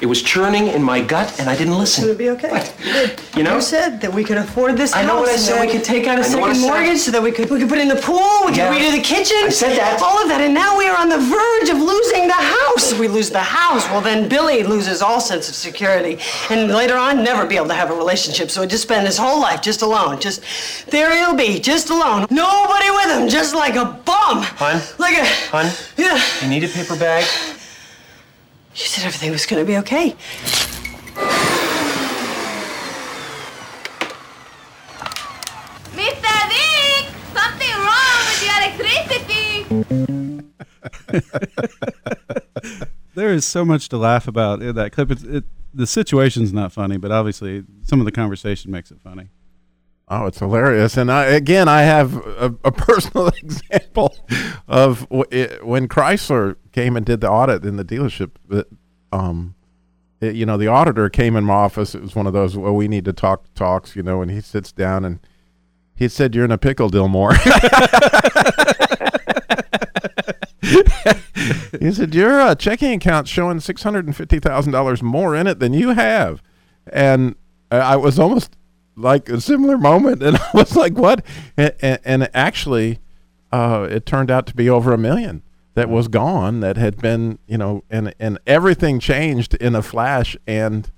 It 0.00 0.06
was 0.06 0.22
churning 0.22 0.66
in 0.68 0.82
my 0.82 1.00
gut, 1.00 1.38
and 1.40 1.48
I 1.48 1.56
didn't 1.56 1.80
It's 1.80 1.98
gonna 1.98 2.14
be 2.14 2.30
okay. 2.30 2.70
You. 2.84 3.08
You 3.38 3.42
know? 3.42 3.56
You 3.56 3.62
said 3.62 4.00
that 4.02 4.12
we 4.12 4.22
could 4.24 4.36
afford 4.36 4.76
this 4.76 4.92
I 4.92 5.02
house. 5.02 5.20
what 5.20 5.28
I 5.30 5.36
said. 5.36 5.60
we 5.64 5.72
could 5.72 5.84
take 5.84 6.06
out 6.06 6.18
a 6.18 6.22
I 6.24 6.28
know 6.28 6.38
what 6.40 6.50
I 6.50 6.52
second 6.54 6.68
mortgage 6.68 6.98
so 6.98 7.10
that 7.12 7.22
we 7.22 7.30
could 7.32 7.48
we 7.48 7.58
could 7.60 7.68
put 7.68 7.78
in 7.78 7.88
the 7.88 7.96
pool. 7.96 8.18
We 8.46 8.52
Yeah. 8.54 8.68
could 8.70 8.82
redo 8.82 8.92
the 8.92 9.00
kitchen. 9.00 9.36
I 9.44 9.48
said 9.50 9.76
that. 9.78 10.02
All 10.02 10.20
of 10.20 10.28
that, 10.28 10.40
and 10.40 10.52
now 10.52 10.76
we 10.76 10.86
are 10.88 10.96
on 10.96 11.08
the 11.08 11.18
verge 11.18 11.68
of 11.70 11.78
losing 11.78 12.26
the 12.26 12.34
house. 12.56 12.92
If 12.92 12.98
we 12.98 13.08
lose 13.08 13.30
the 13.30 13.38
house, 13.60 13.84
well 13.90 14.00
then 14.00 14.28
Billy 14.28 14.62
loses 14.62 15.00
all 15.00 15.20
sense 15.20 15.48
of 15.48 15.54
security, 15.54 16.18
and 16.50 16.70
later 16.72 16.96
on 16.96 17.22
never 17.24 17.46
be 17.46 17.56
able 17.56 17.68
to 17.68 17.74
have 17.74 17.90
a 17.90 17.94
relationship. 17.94 18.50
So 18.50 18.60
he'd 18.62 18.70
just 18.70 18.82
spend 18.82 19.06
his 19.06 19.16
whole 19.16 19.40
life 19.40 19.62
just 19.62 19.82
alone. 19.82 20.20
Just 20.20 20.42
there 20.90 21.10
he'll 21.16 21.34
be, 21.36 21.58
just 21.60 21.88
alone. 21.90 22.26
Nobody 22.30 22.90
with 22.90 23.10
him, 23.16 23.28
just 23.28 23.54
like 23.54 23.76
a 23.76 23.84
bum. 24.04 24.42
Hun? 24.42 24.82
Like 24.98 25.16
a. 25.18 25.24
Hun? 25.54 25.72
Yeah. 25.96 26.20
You 26.42 26.48
need 26.48 26.64
a 26.64 26.68
paper 26.68 26.96
bag? 26.96 27.24
You 28.74 28.86
said 28.86 29.04
everything 29.06 29.30
was 29.30 29.46
gonna 29.46 29.64
be 29.64 29.76
okay. 29.78 30.16
Mr. 35.94 36.34
Dick, 36.50 37.06
something 37.32 37.74
wrong 37.84 38.20
with 38.26 38.42
your 38.42 38.56
electricity. 38.60 39.50
There 43.14 43.32
is 43.32 43.44
so 43.44 43.64
much 43.64 43.88
to 43.90 43.96
laugh 43.96 44.26
about 44.26 44.60
in 44.60 44.74
that 44.74 44.90
clip. 44.90 45.12
It's, 45.12 45.22
it, 45.22 45.44
the 45.72 45.86
situation's 45.86 46.52
not 46.52 46.72
funny, 46.72 46.96
but 46.96 47.12
obviously 47.12 47.62
some 47.82 48.00
of 48.00 48.06
the 48.06 48.12
conversation 48.12 48.72
makes 48.72 48.90
it 48.90 49.00
funny. 49.00 49.28
Oh, 50.16 50.26
it's 50.26 50.38
hilarious. 50.38 50.96
And 50.96 51.10
I, 51.10 51.24
again, 51.24 51.66
I 51.68 51.82
have 51.82 52.16
a, 52.16 52.54
a 52.64 52.70
personal 52.70 53.28
example 53.42 54.14
of 54.68 55.00
w- 55.08 55.24
it, 55.30 55.66
when 55.66 55.88
Chrysler 55.88 56.56
came 56.72 56.96
and 56.96 57.04
did 57.04 57.20
the 57.20 57.28
audit 57.30 57.64
in 57.64 57.76
the 57.76 57.84
dealership. 57.84 58.30
Um, 59.12 59.54
it- 60.20 60.34
you 60.36 60.46
know, 60.46 60.56
the 60.56 60.68
auditor 60.68 61.08
came 61.08 61.34
in 61.36 61.44
my 61.44 61.54
office. 61.54 61.94
It 61.94 62.02
was 62.02 62.14
one 62.14 62.26
of 62.28 62.32
those, 62.32 62.56
well, 62.56 62.74
we 62.74 62.86
need 62.86 63.04
to 63.06 63.12
talk 63.12 63.52
talks, 63.54 63.96
you 63.96 64.02
know, 64.02 64.22
and 64.22 64.30
he 64.30 64.40
sits 64.40 64.70
down 64.72 65.04
and 65.04 65.18
he 65.96 66.06
said, 66.08 66.34
You're 66.34 66.44
in 66.44 66.52
a 66.52 66.58
pickle, 66.58 66.88
Dillmore. 66.90 67.34
he 71.80 71.92
said, 71.92 72.14
Your 72.14 72.40
uh, 72.40 72.54
checking 72.54 72.92
account's 72.92 73.30
showing 73.30 73.58
$650,000 73.58 75.02
more 75.02 75.34
in 75.36 75.46
it 75.46 75.58
than 75.58 75.72
you 75.72 75.90
have. 75.90 76.42
And 76.92 77.34
I 77.70 77.78
I 77.78 77.96
was 77.96 78.18
almost 78.18 78.56
like 78.96 79.28
a 79.28 79.40
similar 79.40 79.78
moment, 79.78 80.22
and 80.22 80.36
I 80.40 80.50
was 80.54 80.76
like, 80.76 80.94
"What?" 80.94 81.24
And, 81.56 81.74
and, 81.80 82.00
and 82.04 82.30
actually, 82.34 82.98
uh, 83.52 83.86
it 83.90 84.06
turned 84.06 84.30
out 84.30 84.46
to 84.46 84.54
be 84.54 84.68
over 84.68 84.92
a 84.92 84.98
million 84.98 85.42
that 85.74 85.88
was 85.88 86.08
gone. 86.08 86.60
That 86.60 86.76
had 86.76 86.98
been, 86.98 87.38
you 87.46 87.58
know, 87.58 87.84
and 87.90 88.14
and 88.18 88.38
everything 88.46 89.00
changed 89.00 89.54
in 89.54 89.74
a 89.74 89.82
flash, 89.82 90.36
and 90.46 90.90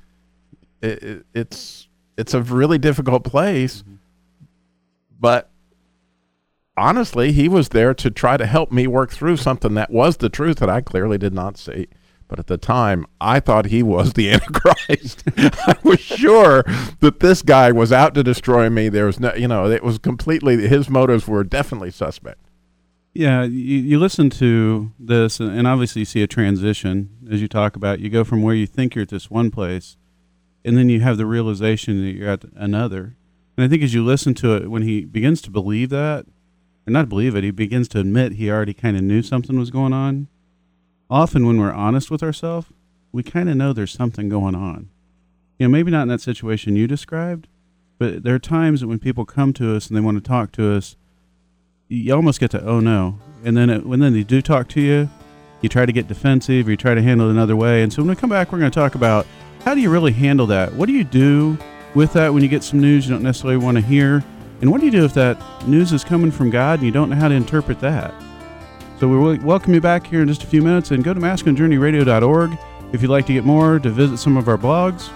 it, 0.82 1.02
it, 1.02 1.26
it's 1.34 1.88
it's 2.16 2.34
a 2.34 2.42
really 2.42 2.78
difficult 2.78 3.24
place. 3.24 3.84
But 5.18 5.50
honestly, 6.76 7.32
he 7.32 7.48
was 7.48 7.70
there 7.70 7.94
to 7.94 8.10
try 8.10 8.36
to 8.36 8.46
help 8.46 8.70
me 8.70 8.86
work 8.86 9.10
through 9.10 9.38
something 9.38 9.74
that 9.74 9.90
was 9.90 10.18
the 10.18 10.28
truth 10.28 10.58
that 10.58 10.68
I 10.68 10.80
clearly 10.80 11.18
did 11.18 11.32
not 11.32 11.56
see. 11.56 11.88
But 12.28 12.38
at 12.40 12.48
the 12.48 12.58
time, 12.58 13.06
I 13.20 13.38
thought 13.40 13.66
he 13.66 13.82
was 13.82 14.14
the 14.14 14.30
Antichrist. 14.32 15.22
I 15.36 15.76
was 15.82 16.00
sure 16.00 16.64
that 17.00 17.20
this 17.20 17.42
guy 17.42 17.70
was 17.72 17.92
out 17.92 18.14
to 18.14 18.24
destroy 18.24 18.68
me. 18.68 18.88
There 18.88 19.06
was 19.06 19.20
no, 19.20 19.32
you 19.34 19.46
know, 19.46 19.70
it 19.70 19.84
was 19.84 19.98
completely, 19.98 20.66
his 20.66 20.90
motives 20.90 21.28
were 21.28 21.44
definitely 21.44 21.90
suspect. 21.90 22.40
Yeah, 23.14 23.44
you, 23.44 23.78
you 23.78 23.98
listen 23.98 24.28
to 24.30 24.92
this, 24.98 25.40
and, 25.40 25.66
obviously 25.66 26.00
you 26.00 26.04
see 26.04 26.22
a 26.22 26.26
transition 26.26 27.10
as 27.30 27.40
you 27.40 27.48
talk 27.48 27.74
about. 27.74 28.00
You 28.00 28.10
go 28.10 28.24
from 28.24 28.42
where 28.42 28.54
you 28.54 28.66
think 28.66 28.94
you're 28.94 29.02
at 29.02 29.08
this 29.08 29.30
one 29.30 29.50
place, 29.50 29.96
and 30.64 30.76
then 30.76 30.90
you 30.90 31.00
have 31.00 31.16
the 31.16 31.24
realization 31.24 32.04
that 32.04 32.10
you're 32.10 32.28
at 32.28 32.44
another. 32.56 33.16
And 33.56 33.64
I 33.64 33.68
think 33.68 33.82
as 33.82 33.94
you 33.94 34.04
listen 34.04 34.34
to 34.34 34.54
it, 34.56 34.70
when 34.70 34.82
he 34.82 35.06
begins 35.06 35.40
to 35.42 35.50
believe 35.50 35.88
that, 35.90 36.26
or 36.86 36.90
not 36.90 37.08
believe 37.08 37.34
it, 37.34 37.42
he 37.42 37.50
begins 37.50 37.88
to 37.88 38.00
admit 38.00 38.32
he 38.32 38.50
already 38.50 38.74
kind 38.74 38.96
of 38.96 39.02
knew 39.02 39.22
something 39.22 39.58
was 39.58 39.70
going 39.70 39.94
on. 39.94 40.28
Often, 41.08 41.46
when 41.46 41.60
we're 41.60 41.72
honest 41.72 42.10
with 42.10 42.22
ourselves, 42.22 42.66
we 43.12 43.22
kind 43.22 43.48
of 43.48 43.56
know 43.56 43.72
there's 43.72 43.92
something 43.92 44.28
going 44.28 44.54
on. 44.54 44.88
You 45.58 45.66
know, 45.66 45.70
maybe 45.70 45.90
not 45.90 46.02
in 46.02 46.08
that 46.08 46.20
situation 46.20 46.76
you 46.76 46.86
described, 46.86 47.46
but 47.98 48.24
there 48.24 48.34
are 48.34 48.40
times 48.40 48.84
when 48.84 48.98
people 48.98 49.24
come 49.24 49.52
to 49.54 49.74
us 49.74 49.86
and 49.86 49.96
they 49.96 50.00
want 50.00 50.16
to 50.16 50.28
talk 50.28 50.52
to 50.52 50.74
us, 50.74 50.96
you 51.88 52.12
almost 52.12 52.40
get 52.40 52.50
to 52.50 52.64
oh 52.64 52.80
no, 52.80 53.18
and 53.44 53.56
then 53.56 53.70
it, 53.70 53.86
when 53.86 54.00
then 54.00 54.12
they 54.12 54.24
do 54.24 54.42
talk 54.42 54.68
to 54.70 54.80
you, 54.80 55.08
you 55.62 55.68
try 55.68 55.86
to 55.86 55.92
get 55.92 56.08
defensive, 56.08 56.66
or 56.66 56.72
you 56.72 56.76
try 56.76 56.94
to 56.94 57.02
handle 57.02 57.28
it 57.28 57.30
another 57.30 57.56
way. 57.56 57.82
And 57.82 57.92
so 57.92 58.02
when 58.02 58.08
we 58.08 58.16
come 58.16 58.30
back, 58.30 58.52
we're 58.52 58.58
going 58.58 58.70
to 58.70 58.74
talk 58.74 58.96
about 58.96 59.26
how 59.64 59.74
do 59.74 59.80
you 59.80 59.90
really 59.90 60.12
handle 60.12 60.46
that. 60.48 60.72
What 60.74 60.86
do 60.86 60.92
you 60.92 61.04
do 61.04 61.56
with 61.94 62.12
that 62.14 62.34
when 62.34 62.42
you 62.42 62.48
get 62.48 62.64
some 62.64 62.80
news 62.80 63.06
you 63.06 63.14
don't 63.14 63.22
necessarily 63.22 63.56
want 63.56 63.76
to 63.76 63.80
hear, 63.80 64.24
and 64.60 64.70
what 64.70 64.80
do 64.80 64.86
you 64.86 64.92
do 64.92 65.04
if 65.04 65.14
that 65.14 65.38
news 65.68 65.92
is 65.92 66.02
coming 66.02 66.32
from 66.32 66.50
God 66.50 66.80
and 66.80 66.86
you 66.86 66.92
don't 66.92 67.10
know 67.10 67.16
how 67.16 67.28
to 67.28 67.34
interpret 67.34 67.78
that? 67.80 68.12
So 68.98 69.08
we 69.08 69.36
welcome 69.40 69.74
you 69.74 69.80
back 69.82 70.06
here 70.06 70.22
in 70.22 70.28
just 70.28 70.42
a 70.42 70.46
few 70.46 70.62
minutes, 70.62 70.90
and 70.90 71.04
go 71.04 71.12
to 71.12 71.20
masculinejourneyradio.org 71.20 72.58
if 72.94 73.02
you'd 73.02 73.10
like 73.10 73.26
to 73.26 73.34
get 73.34 73.44
more 73.44 73.78
to 73.78 73.90
visit 73.90 74.16
some 74.16 74.38
of 74.38 74.48
our 74.48 74.56
blogs, 74.56 75.10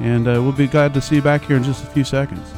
and 0.00 0.26
uh, 0.26 0.32
we'll 0.42 0.50
be 0.50 0.66
glad 0.66 0.92
to 0.94 1.00
see 1.00 1.16
you 1.16 1.22
back 1.22 1.44
here 1.44 1.56
in 1.56 1.62
just 1.62 1.84
a 1.84 1.86
few 1.86 2.02
seconds. 2.02 2.52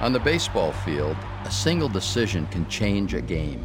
On 0.00 0.12
the 0.12 0.20
baseball 0.20 0.72
field, 0.72 1.16
a 1.44 1.50
single 1.52 1.88
decision 1.88 2.48
can 2.48 2.68
change 2.68 3.14
a 3.14 3.20
game. 3.20 3.62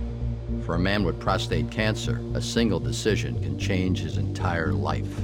For 0.64 0.76
a 0.76 0.80
man 0.80 1.04
with 1.04 1.20
prostate 1.20 1.72
cancer, 1.72 2.22
a 2.36 2.42
single 2.42 2.80
decision 2.80 3.42
can 3.42 3.58
change 3.58 4.00
his 4.00 4.18
entire 4.18 4.74
life. 4.74 5.20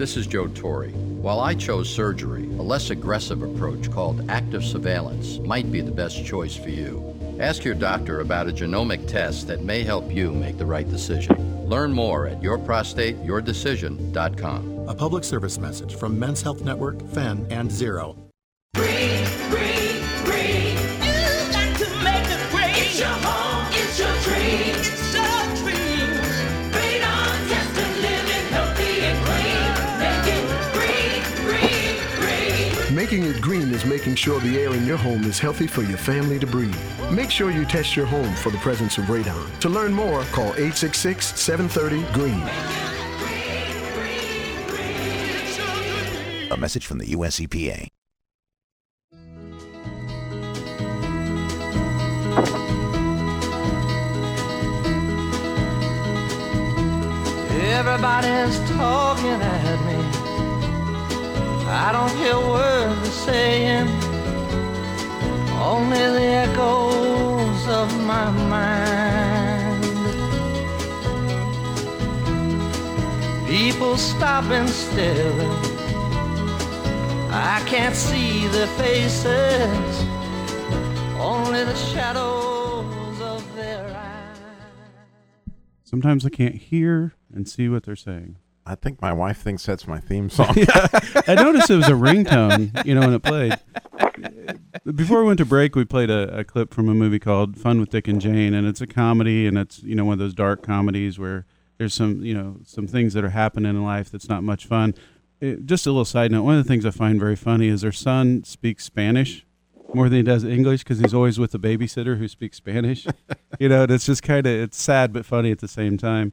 This 0.00 0.16
is 0.16 0.26
Joe 0.26 0.48
Torre. 0.48 0.88
While 1.20 1.40
I 1.40 1.52
chose 1.52 1.90
surgery, 1.90 2.44
a 2.44 2.62
less 2.62 2.88
aggressive 2.88 3.42
approach 3.42 3.90
called 3.90 4.24
active 4.30 4.64
surveillance 4.64 5.36
might 5.40 5.70
be 5.70 5.82
the 5.82 5.90
best 5.90 6.24
choice 6.24 6.56
for 6.56 6.70
you. 6.70 7.14
Ask 7.38 7.64
your 7.64 7.74
doctor 7.74 8.20
about 8.20 8.48
a 8.48 8.50
genomic 8.50 9.06
test 9.06 9.46
that 9.48 9.62
may 9.62 9.82
help 9.82 10.10
you 10.10 10.32
make 10.32 10.56
the 10.56 10.64
right 10.64 10.88
decision. 10.88 11.68
Learn 11.68 11.92
more 11.92 12.26
at 12.26 12.40
yourprostateyourdecision.com. 12.40 14.88
A 14.88 14.94
public 14.94 15.22
service 15.22 15.58
message 15.58 15.94
from 15.94 16.18
Men's 16.18 16.40
Health 16.40 16.62
Network, 16.62 17.06
FEN, 17.10 17.46
and 17.50 17.70
Zero. 17.70 18.16
Making 34.00 34.14
sure 34.14 34.40
the 34.40 34.58
air 34.58 34.72
in 34.72 34.86
your 34.86 34.96
home 34.96 35.24
is 35.24 35.38
healthy 35.38 35.66
for 35.66 35.82
your 35.82 35.98
family 35.98 36.38
to 36.38 36.46
breathe. 36.46 36.74
Make 37.12 37.30
sure 37.30 37.50
you 37.50 37.66
test 37.66 37.94
your 37.94 38.06
home 38.06 38.34
for 38.36 38.48
the 38.48 38.56
presence 38.56 38.96
of 38.96 39.04
radon. 39.04 39.60
To 39.60 39.68
learn 39.68 39.92
more, 39.92 40.22
call 40.32 40.54
866 40.54 41.38
730 41.38 42.10
GREEN. 42.14 42.40
A 46.50 46.56
message 46.56 46.86
from 46.86 46.96
the 46.96 47.10
US 47.10 47.40
EPA. 47.40 47.88
Everybody's 57.52 58.58
talking 58.70 59.42
at 59.42 59.84
me. 59.84 59.89
I 61.72 61.92
don't 61.92 62.14
hear 62.16 62.36
words 62.36 63.00
they're 63.00 63.12
saying, 63.12 63.88
only 65.62 65.98
the 65.98 66.26
echoes 66.44 67.68
of 67.68 67.88
my 68.04 68.30
mind. 68.48 69.84
People 73.46 73.96
stopping 73.96 74.66
still. 74.66 75.40
I 77.32 77.62
can't 77.66 77.94
see 77.94 78.48
their 78.48 78.66
faces, 78.66 80.04
only 81.20 81.62
the 81.62 81.76
shadows 81.76 83.20
of 83.20 83.54
their 83.54 83.86
eyes. 83.96 84.38
Sometimes 85.84 86.26
I 86.26 86.30
can't 86.30 86.56
hear 86.56 87.14
and 87.32 87.48
see 87.48 87.68
what 87.68 87.84
they're 87.84 87.94
saying. 87.94 88.38
I 88.70 88.76
think 88.76 89.02
my 89.02 89.12
wife 89.12 89.38
thinks 89.38 89.66
that's 89.66 89.88
my 89.88 89.98
theme 89.98 90.30
song. 90.30 90.54
yeah, 90.56 90.86
I 91.26 91.34
noticed 91.34 91.70
it 91.70 91.76
was 91.76 91.88
a 91.88 91.92
ringtone, 91.92 92.84
you 92.86 92.94
know, 92.94 93.00
when 93.00 93.14
it 93.14 93.22
played. 93.22 93.58
Before 94.94 95.20
we 95.20 95.26
went 95.26 95.38
to 95.38 95.44
break, 95.44 95.74
we 95.74 95.84
played 95.84 96.08
a, 96.08 96.38
a 96.38 96.44
clip 96.44 96.72
from 96.72 96.88
a 96.88 96.94
movie 96.94 97.18
called 97.18 97.58
Fun 97.58 97.80
with 97.80 97.90
Dick 97.90 98.06
and 98.06 98.20
Jane, 98.20 98.54
and 98.54 98.68
it's 98.68 98.80
a 98.80 98.86
comedy, 98.86 99.46
and 99.48 99.58
it's 99.58 99.82
you 99.82 99.96
know 99.96 100.04
one 100.04 100.12
of 100.12 100.18
those 100.20 100.34
dark 100.34 100.62
comedies 100.62 101.18
where 101.18 101.46
there's 101.78 101.94
some 101.94 102.22
you 102.24 102.32
know 102.32 102.58
some 102.64 102.86
things 102.86 103.12
that 103.14 103.24
are 103.24 103.30
happening 103.30 103.70
in 103.70 103.82
life 103.82 104.08
that's 104.08 104.28
not 104.28 104.44
much 104.44 104.66
fun. 104.66 104.94
It, 105.40 105.66
just 105.66 105.86
a 105.86 105.90
little 105.90 106.04
side 106.04 106.30
note: 106.30 106.44
one 106.44 106.56
of 106.56 106.64
the 106.64 106.68
things 106.68 106.86
I 106.86 106.90
find 106.90 107.18
very 107.18 107.36
funny 107.36 107.66
is 107.66 107.80
their 107.80 107.90
son 107.90 108.44
speaks 108.44 108.84
Spanish, 108.84 109.44
more 109.94 110.08
than 110.08 110.18
he 110.18 110.22
does 110.22 110.44
English 110.44 110.84
because 110.84 111.00
he's 111.00 111.14
always 111.14 111.38
with 111.38 111.54
a 111.54 111.58
babysitter 111.58 112.18
who 112.18 112.28
speaks 112.28 112.56
Spanish. 112.56 113.06
you 113.58 113.68
know, 113.68 113.82
and 113.82 113.90
it's 113.90 114.06
just 114.06 114.22
kind 114.22 114.46
of 114.46 114.52
it's 114.52 114.80
sad 114.80 115.12
but 115.12 115.26
funny 115.26 115.50
at 115.50 115.58
the 115.58 115.68
same 115.68 115.98
time. 115.98 116.32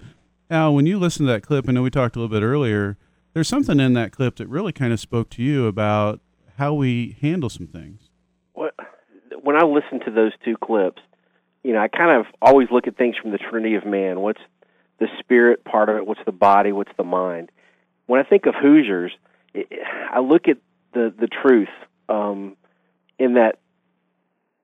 Al, 0.50 0.74
when 0.74 0.86
you 0.86 0.98
listen 0.98 1.26
to 1.26 1.32
that 1.32 1.44
clip, 1.44 1.68
I 1.68 1.74
know 1.74 1.82
we 1.82 1.90
talked 1.90 2.16
a 2.16 2.20
little 2.20 2.34
bit 2.34 2.46
earlier. 2.46 2.98
There's 3.34 3.48
something 3.48 3.80
in 3.80 3.94
that 3.94 4.12
clip 4.12 4.38
that 4.38 4.48
really 4.48 4.72
kind 4.72 4.94
of 4.94 5.00
spoke 5.00 5.30
to 5.32 5.44
you 5.44 5.68
about 5.68 6.22
how 6.58 6.74
we 6.74 7.18
handle 7.22 7.50
some 7.50 7.68
things. 7.68 8.10
When 8.54 9.56
I 9.56 9.66
listen 9.66 10.00
to 10.06 10.12
those 10.12 10.32
two 10.44 10.58
clips, 10.58 11.02
you 11.64 11.74
know, 11.74 11.80
I 11.80 11.88
kind 11.88 12.20
of 12.20 12.26
always 12.42 12.70
look 12.72 12.88
at 12.88 12.98
things 12.98 13.16
from 13.22 13.32
the 13.32 13.38
Trinity 13.38 13.76
of 13.76 13.86
man. 13.86 14.20
What's 14.22 14.42
the 15.00 15.08
spirit 15.20 15.64
part 15.64 15.90
of 15.90 15.98
it? 15.98 16.08
What's 16.08 16.22
the 16.26 16.32
body? 16.32 16.72
What's 16.72 16.92
the 16.98 17.04
mind? 17.04 17.52
When 18.08 18.20
I 18.20 18.24
think 18.24 18.46
of 18.46 18.56
Hoosiers, 18.56 19.12
it, 19.54 19.68
I 20.12 20.20
look 20.20 20.48
at 20.48 20.58
the 20.94 21.14
the 21.18 21.28
truth 21.28 21.70
um, 22.10 22.56
in 23.20 23.36
that 23.36 23.60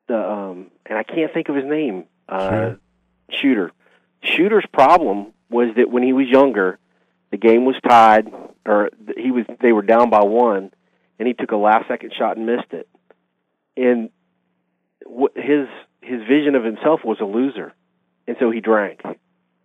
the 0.07 0.17
um, 0.17 0.71
and 0.85 0.97
I 0.97 1.03
can't 1.03 1.33
think 1.33 1.49
of 1.49 1.55
his 1.55 1.65
name. 1.65 2.05
Uh, 2.27 2.49
Sure. 2.49 2.79
Shooter. 3.29 3.71
Shooter's 4.21 4.65
problem 4.71 5.33
was 5.53 5.69
that 5.77 5.89
when 5.89 6.03
he 6.03 6.13
was 6.13 6.27
younger, 6.27 6.79
the 7.31 7.37
game 7.37 7.65
was 7.65 7.75
tied, 7.87 8.31
or 8.65 8.89
he 9.17 9.31
was 9.31 9.45
they 9.61 9.71
were 9.71 9.81
down 9.81 10.09
by 10.09 10.23
one, 10.23 10.71
and 11.19 11.27
he 11.27 11.33
took 11.33 11.51
a 11.51 11.55
last 11.55 11.87
second 11.87 12.13
shot 12.17 12.37
and 12.37 12.45
missed 12.45 12.71
it. 12.71 12.87
And 13.77 14.09
wh- 15.05 15.35
his 15.35 15.67
his 16.01 16.21
vision 16.27 16.55
of 16.55 16.63
himself 16.63 17.01
was 17.03 17.17
a 17.21 17.25
loser, 17.25 17.73
and 18.27 18.35
so 18.39 18.51
he 18.51 18.59
drank, 18.59 19.01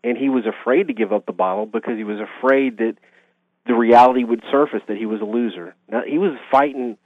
and 0.05 0.17
he 0.17 0.29
was 0.29 0.45
afraid 0.47 0.89
to 0.89 0.95
give 0.95 1.13
up 1.13 1.27
the 1.27 1.33
bottle 1.33 1.67
because 1.67 1.97
he 1.97 2.05
was 2.05 2.19
afraid 2.21 2.79
that 2.79 2.95
the 3.67 3.75
reality 3.75 4.25
would 4.25 4.43
surface 4.51 4.83
that 4.89 4.97
he 4.97 5.07
was 5.07 5.21
a 5.21 5.25
loser. 5.25 5.75
Now 5.91 6.03
he 6.07 6.19
was 6.19 6.39
fighting, 6.51 6.97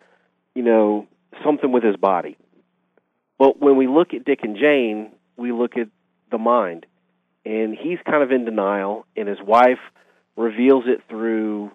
you 0.54 0.62
know, 0.62 1.06
something 1.44 1.72
with 1.72 1.82
his 1.82 1.96
body. 1.96 2.36
But 3.38 3.60
when 3.60 3.76
we 3.76 3.88
look 3.88 4.14
at 4.14 4.24
Dick 4.24 4.40
and 4.42 4.56
Jane, 4.56 5.10
we 5.36 5.50
look 5.50 5.76
at 5.76 5.88
the 6.30 6.38
mind, 6.38 6.86
and 7.44 7.76
he's 7.76 7.98
kind 8.08 8.22
of 8.22 8.30
in 8.30 8.44
denial, 8.44 9.06
and 9.16 9.28
his 9.28 9.40
wife 9.40 9.80
reveals 10.36 10.84
it 10.86 11.02
through 11.08 11.70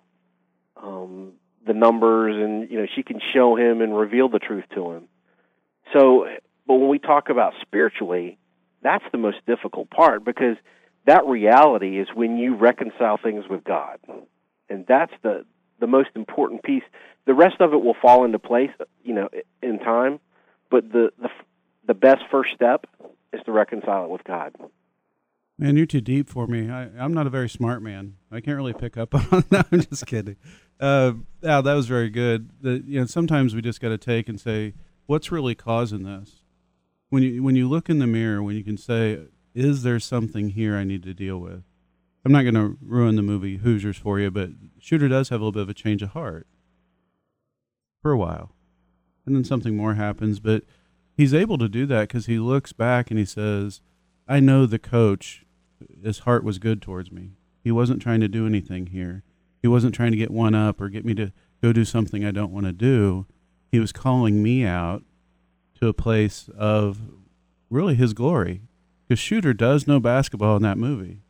um, 0.81 1.33
the 1.65 1.73
numbers, 1.73 2.35
and 2.35 2.69
you 2.69 2.79
know 2.79 2.87
she 2.95 3.03
can 3.03 3.19
show 3.33 3.55
him 3.55 3.81
and 3.81 3.97
reveal 3.97 4.29
the 4.29 4.39
truth 4.39 4.65
to 4.73 4.91
him. 4.91 5.07
So, 5.93 6.27
but 6.65 6.75
when 6.75 6.89
we 6.89 6.99
talk 6.99 7.29
about 7.29 7.53
spiritually, 7.61 8.37
that's 8.81 9.03
the 9.11 9.17
most 9.17 9.37
difficult 9.45 9.89
part 9.89 10.23
because 10.23 10.57
that 11.05 11.25
reality 11.25 11.99
is 11.99 12.07
when 12.13 12.37
you 12.37 12.55
reconcile 12.55 13.17
things 13.17 13.45
with 13.49 13.63
God, 13.63 13.99
and 14.69 14.85
that's 14.87 15.13
the 15.23 15.45
the 15.79 15.87
most 15.87 16.09
important 16.15 16.63
piece. 16.63 16.83
The 17.25 17.33
rest 17.33 17.55
of 17.59 17.73
it 17.73 17.83
will 17.83 17.95
fall 18.01 18.23
into 18.23 18.39
place, 18.39 18.71
you 19.03 19.13
know, 19.13 19.29
in 19.61 19.79
time. 19.79 20.19
But 20.69 20.91
the 20.91 21.11
the 21.21 21.29
the 21.87 21.93
best 21.93 22.23
first 22.31 22.51
step 22.53 22.85
is 23.33 23.41
to 23.45 23.51
reconcile 23.51 24.05
it 24.05 24.09
with 24.09 24.23
God. 24.23 24.55
Man, 25.59 25.75
you're 25.75 25.87
too 25.87 26.01
deep 26.01 26.29
for 26.29 26.45
me. 26.45 26.69
I, 26.69 26.83
I'm 26.99 27.13
not 27.13 27.25
a 27.25 27.31
very 27.31 27.49
smart 27.49 27.81
man. 27.81 28.17
I 28.31 28.41
can't 28.41 28.57
really 28.57 28.73
pick 28.73 28.95
up 28.95 29.15
on. 29.33 29.43
that. 29.49 29.67
I'm 29.71 29.81
just 29.81 30.05
kidding. 30.05 30.35
Uh, 30.79 31.13
Al, 31.43 31.63
that 31.63 31.73
was 31.73 31.87
very 31.87 32.09
good. 32.09 32.51
The, 32.61 32.83
you 32.85 32.99
know, 32.99 33.05
sometimes 33.07 33.55
we 33.55 33.61
just 33.61 33.81
got 33.81 33.89
to 33.89 33.97
take 33.97 34.29
and 34.29 34.39
say, 34.39 34.73
what's 35.07 35.31
really 35.31 35.55
causing 35.55 36.03
this? 36.03 36.43
When 37.09 37.23
you 37.23 37.41
when 37.41 37.55
you 37.55 37.69
look 37.69 37.89
in 37.89 37.99
the 37.99 38.07
mirror, 38.07 38.43
when 38.43 38.55
you 38.55 38.63
can 38.63 38.77
say, 38.77 39.19
is 39.55 39.83
there 39.83 39.99
something 39.99 40.49
here 40.49 40.75
I 40.75 40.83
need 40.83 41.03
to 41.03 41.13
deal 41.13 41.39
with? 41.39 41.63
I'm 42.25 42.33
not 42.33 42.43
going 42.43 42.55
to 42.55 42.77
ruin 42.81 43.15
the 43.15 43.21
movie 43.21 43.57
Hoosiers 43.57 43.97
for 43.97 44.19
you, 44.19 44.29
but 44.29 44.49
Shooter 44.77 45.07
does 45.07 45.29
have 45.29 45.39
a 45.39 45.43
little 45.45 45.53
bit 45.53 45.61
of 45.61 45.69
a 45.69 45.73
change 45.73 46.01
of 46.03 46.09
heart 46.09 46.45
for 48.01 48.11
a 48.11 48.17
while, 48.17 48.51
and 49.25 49.33
then 49.33 49.45
something 49.45 49.75
more 49.77 49.93
happens. 49.93 50.41
But 50.41 50.63
he's 51.15 51.33
able 51.33 51.57
to 51.59 51.69
do 51.69 51.85
that 51.85 52.09
because 52.09 52.25
he 52.25 52.37
looks 52.37 52.73
back 52.73 53.09
and 53.09 53.17
he 53.17 53.25
says, 53.25 53.81
"I 54.27 54.41
know 54.41 54.65
the 54.65 54.79
coach 54.79 55.45
his 56.03 56.19
heart 56.19 56.43
was 56.43 56.59
good 56.59 56.81
towards 56.81 57.11
me. 57.11 57.31
He 57.63 57.71
wasn't 57.71 58.01
trying 58.01 58.21
to 58.21 58.27
do 58.27 58.45
anything 58.45 58.87
here. 58.87 59.23
He 59.61 59.67
wasn't 59.67 59.95
trying 59.95 60.11
to 60.11 60.17
get 60.17 60.31
one 60.31 60.55
up 60.55 60.79
or 60.79 60.89
get 60.89 61.05
me 61.05 61.13
to 61.15 61.31
go 61.61 61.73
do 61.73 61.85
something 61.85 62.23
I 62.23 62.31
don't 62.31 62.51
want 62.51 62.65
to 62.65 62.73
do. 62.73 63.25
He 63.71 63.79
was 63.79 63.91
calling 63.91 64.41
me 64.41 64.63
out 64.63 65.03
to 65.79 65.87
a 65.87 65.93
place 65.93 66.49
of 66.57 66.99
really 67.69 67.95
his 67.95 68.13
glory. 68.13 68.61
Because 69.07 69.19
Shooter 69.19 69.53
does 69.53 69.87
know 69.87 69.99
basketball 69.99 70.55
in 70.57 70.63
that 70.63 70.77
movie 70.77 71.21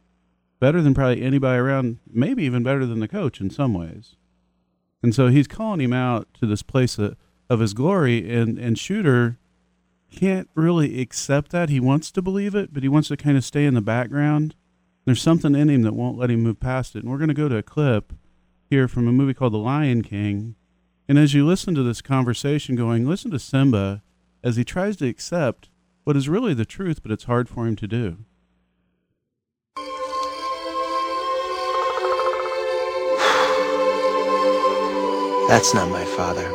better 0.60 0.82
than 0.82 0.94
probably 0.94 1.22
anybody 1.22 1.60
around, 1.60 2.00
maybe 2.12 2.44
even 2.44 2.64
better 2.64 2.86
than 2.86 3.00
the 3.00 3.08
coach 3.08 3.40
in 3.40 3.50
some 3.50 3.74
ways. 3.74 4.16
And 5.04 5.14
so 5.14 5.28
he's 5.28 5.48
calling 5.48 5.82
him 5.82 5.94
out 5.94 6.28
to 6.40 6.48
this 6.48 6.64
place 6.64 6.98
of, 6.98 7.16
of 7.50 7.60
his 7.60 7.74
glory, 7.74 8.32
and, 8.34 8.58
and 8.58 8.78
Shooter 8.78 9.38
can't 10.12 10.50
really 10.56 11.02
accept 11.02 11.52
that. 11.52 11.70
He 11.70 11.80
wants 11.80 12.12
to 12.12 12.22
believe 12.22 12.56
it, 12.56 12.74
but 12.74 12.84
he 12.84 12.90
wants 12.90 13.10
to 13.10 13.18
kind 13.18 13.38
of 13.38 13.46
stay 13.46 13.66
in 13.66 13.74
the 13.74 13.82
background. 13.82 14.56
There's 15.06 15.22
something 15.22 15.56
in 15.56 15.70
him 15.70 15.84
that 15.84 15.96
won't 15.96 16.18
let 16.18 16.30
him 16.30 16.42
move 16.42 16.60
past 16.60 16.96
it. 16.96 17.04
And 17.04 17.12
we're 17.12 17.18
going 17.18 17.28
to 17.30 17.34
go 17.34 17.48
to 17.48 17.58
a 17.58 17.64
clip 17.64 18.14
here 18.70 18.88
from 18.88 19.08
a 19.08 19.12
movie 19.12 19.34
called 19.34 19.54
The 19.54 19.58
Lion 19.58 20.02
King. 20.02 20.56
And 21.08 21.18
as 21.18 21.34
you 21.34 21.46
listen 21.46 21.76
to 21.76 21.84
this 21.84 22.02
conversation 22.02 22.76
going, 22.76 23.08
listen 23.08 23.32
to 23.32 23.40
Simba 23.40 24.04
as 24.44 24.58
he 24.58 24.66
tries 24.66 24.98
to 24.98 25.08
accept 25.08 25.70
what 26.04 26.18
is 26.18 26.28
really 26.28 26.54
the 26.54 26.66
truth, 26.66 27.02
but 27.02 27.12
it's 27.12 27.24
hard 27.26 27.48
for 27.48 27.66
him 27.66 27.76
to 27.78 27.88
do. 27.88 28.18
That's 35.48 35.74
not 35.74 35.90
my 35.90 36.04
father. 36.04 36.52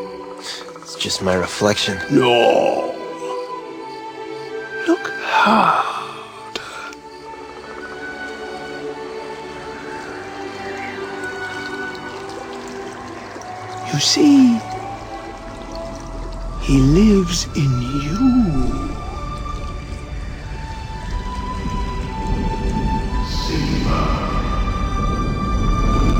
It's 0.83 0.97
just 0.97 1.23
my 1.23 1.35
reflection. 1.35 1.99
No. 2.11 2.92
Hard. 5.45 5.83
You 13.93 13.99
see, 13.99 14.61
he 16.61 16.79
lives 16.79 17.49
in 17.57 17.73
you. 17.83 18.93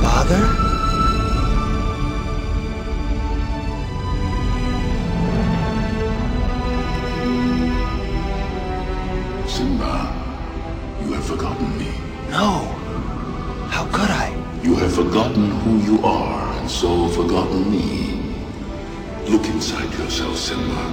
Father? 0.03 0.62
Simba, 9.73 9.97
you 11.03 11.13
have 11.15 11.25
forgotten 11.25 11.79
me. 11.79 11.89
No. 12.29 12.61
How 13.71 13.87
could 13.87 14.11
I? 14.11 14.29
You 14.63 14.75
have 14.77 14.93
forgotten 14.93 15.51
who 15.63 15.79
you 15.79 16.05
are, 16.05 16.53
and 16.59 16.71
so 16.71 17.09
forgotten 17.09 17.71
me. 17.71 18.21
Look 19.31 19.47
inside 19.47 19.91
yourself, 19.99 20.37
Simba. 20.37 20.85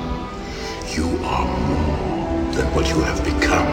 You 0.96 1.08
are 1.26 1.46
more 1.68 2.54
than 2.54 2.74
what 2.74 2.88
you 2.88 3.02
have 3.02 3.22
become. 3.22 3.68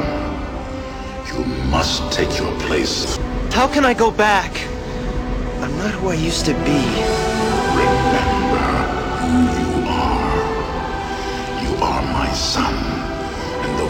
You 1.29 1.45
must 1.71 2.11
take 2.11 2.37
your 2.37 2.53
place. 2.67 3.17
How 3.53 3.69
can 3.69 3.85
I 3.85 3.95
go 3.95 4.11
back? 4.11 4.51
I'm 5.63 5.77
not 5.79 5.93
who 5.93 6.09
I 6.09 6.15
used 6.15 6.47
to 6.47 6.55
be. 6.67 6.83
Remember 7.79 8.69
who 9.23 9.35
you 9.63 9.71
are. 9.87 10.35
You 11.63 11.73
are 11.91 12.03
my 12.03 12.29
son, 12.33 12.75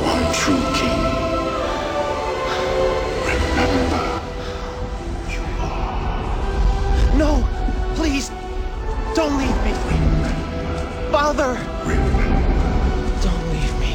one 0.06 0.26
true 0.32 0.64
king. 0.78 1.00
Remember. 3.26 4.04
No! 7.16 7.30
Please! 7.94 8.30
Don't 9.14 9.36
leave 9.38 9.58
me! 9.64 9.72
Father! 11.10 11.52
Remember. 11.84 12.26
Don't 13.22 13.44
leave 13.52 13.74
me. 13.80 13.94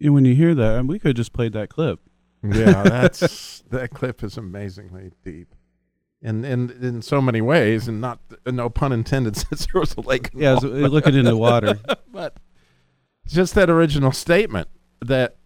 And 0.00 0.14
when 0.14 0.24
you 0.24 0.34
hear 0.34 0.54
that, 0.54 0.86
we 0.86 0.98
could 0.98 1.08
have 1.08 1.16
just 1.16 1.32
played 1.32 1.52
that 1.54 1.68
clip. 1.68 2.00
Yeah, 2.42 2.84
that's 2.84 3.64
that 3.70 3.90
clip 3.90 4.22
is 4.22 4.36
amazingly 4.36 5.10
deep, 5.24 5.52
and 6.22 6.44
and 6.44 6.70
in 6.70 7.02
so 7.02 7.20
many 7.20 7.40
ways, 7.40 7.88
and 7.88 8.00
not 8.00 8.20
uh, 8.46 8.50
no 8.50 8.68
pun 8.68 8.92
intended, 8.92 9.36
since 9.48 9.66
there 9.66 9.80
was 9.80 9.94
a 9.96 10.00
lake. 10.00 10.30
Yeah, 10.34 10.54
involved. 10.54 10.92
looking 10.92 11.14
into 11.14 11.36
water. 11.36 11.78
but 12.12 12.38
just 13.26 13.54
that 13.54 13.70
original 13.70 14.12
statement 14.12 14.68
that 15.04 15.36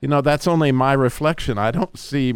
you 0.00 0.08
know 0.08 0.20
that's 0.20 0.46
only 0.46 0.72
my 0.72 0.92
reflection. 0.92 1.58
I 1.58 1.70
don't 1.70 1.98
see. 1.98 2.34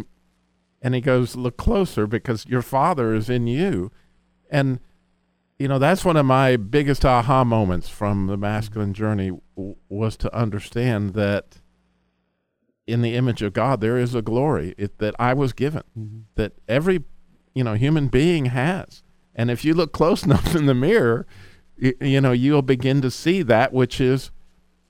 And 0.81 0.93
he 0.93 1.01
goes, 1.01 1.35
look 1.35 1.57
closer 1.57 2.05
because 2.05 2.45
your 2.45 2.61
father 2.61 3.15
is 3.15 3.27
in 3.27 3.47
you, 3.47 3.91
and 4.51 4.79
you 5.57 5.67
know 5.67 5.79
that's 5.79 6.05
one 6.05 6.17
of 6.17 6.25
my 6.25 6.57
biggest 6.57 7.05
aha 7.05 7.43
moments 7.43 7.89
from 7.89 8.27
the 8.27 8.37
masculine 8.37 8.93
journey 8.93 9.31
w- 9.55 9.75
was 9.89 10.15
to 10.17 10.35
understand 10.35 11.13
that 11.13 11.59
in 12.85 13.01
the 13.01 13.15
image 13.15 13.41
of 13.41 13.53
God 13.53 13.81
there 13.81 13.97
is 13.97 14.13
a 14.13 14.21
glory 14.21 14.75
it, 14.77 14.99
that 14.99 15.15
I 15.17 15.33
was 15.33 15.53
given 15.53 15.83
mm-hmm. 15.97 16.19
that 16.35 16.53
every 16.67 17.03
you 17.55 17.63
know 17.63 17.73
human 17.73 18.07
being 18.07 18.45
has. 18.45 19.01
And 19.33 19.49
if 19.49 19.65
you 19.65 19.73
look 19.73 19.91
close 19.91 20.23
enough 20.25 20.55
in 20.55 20.67
the 20.67 20.75
mirror, 20.75 21.25
you, 21.77 21.93
you 21.99 22.21
know 22.21 22.33
you'll 22.33 22.61
begin 22.61 23.01
to 23.01 23.09
see 23.09 23.41
that 23.41 23.73
which 23.73 23.99
is 23.99 24.29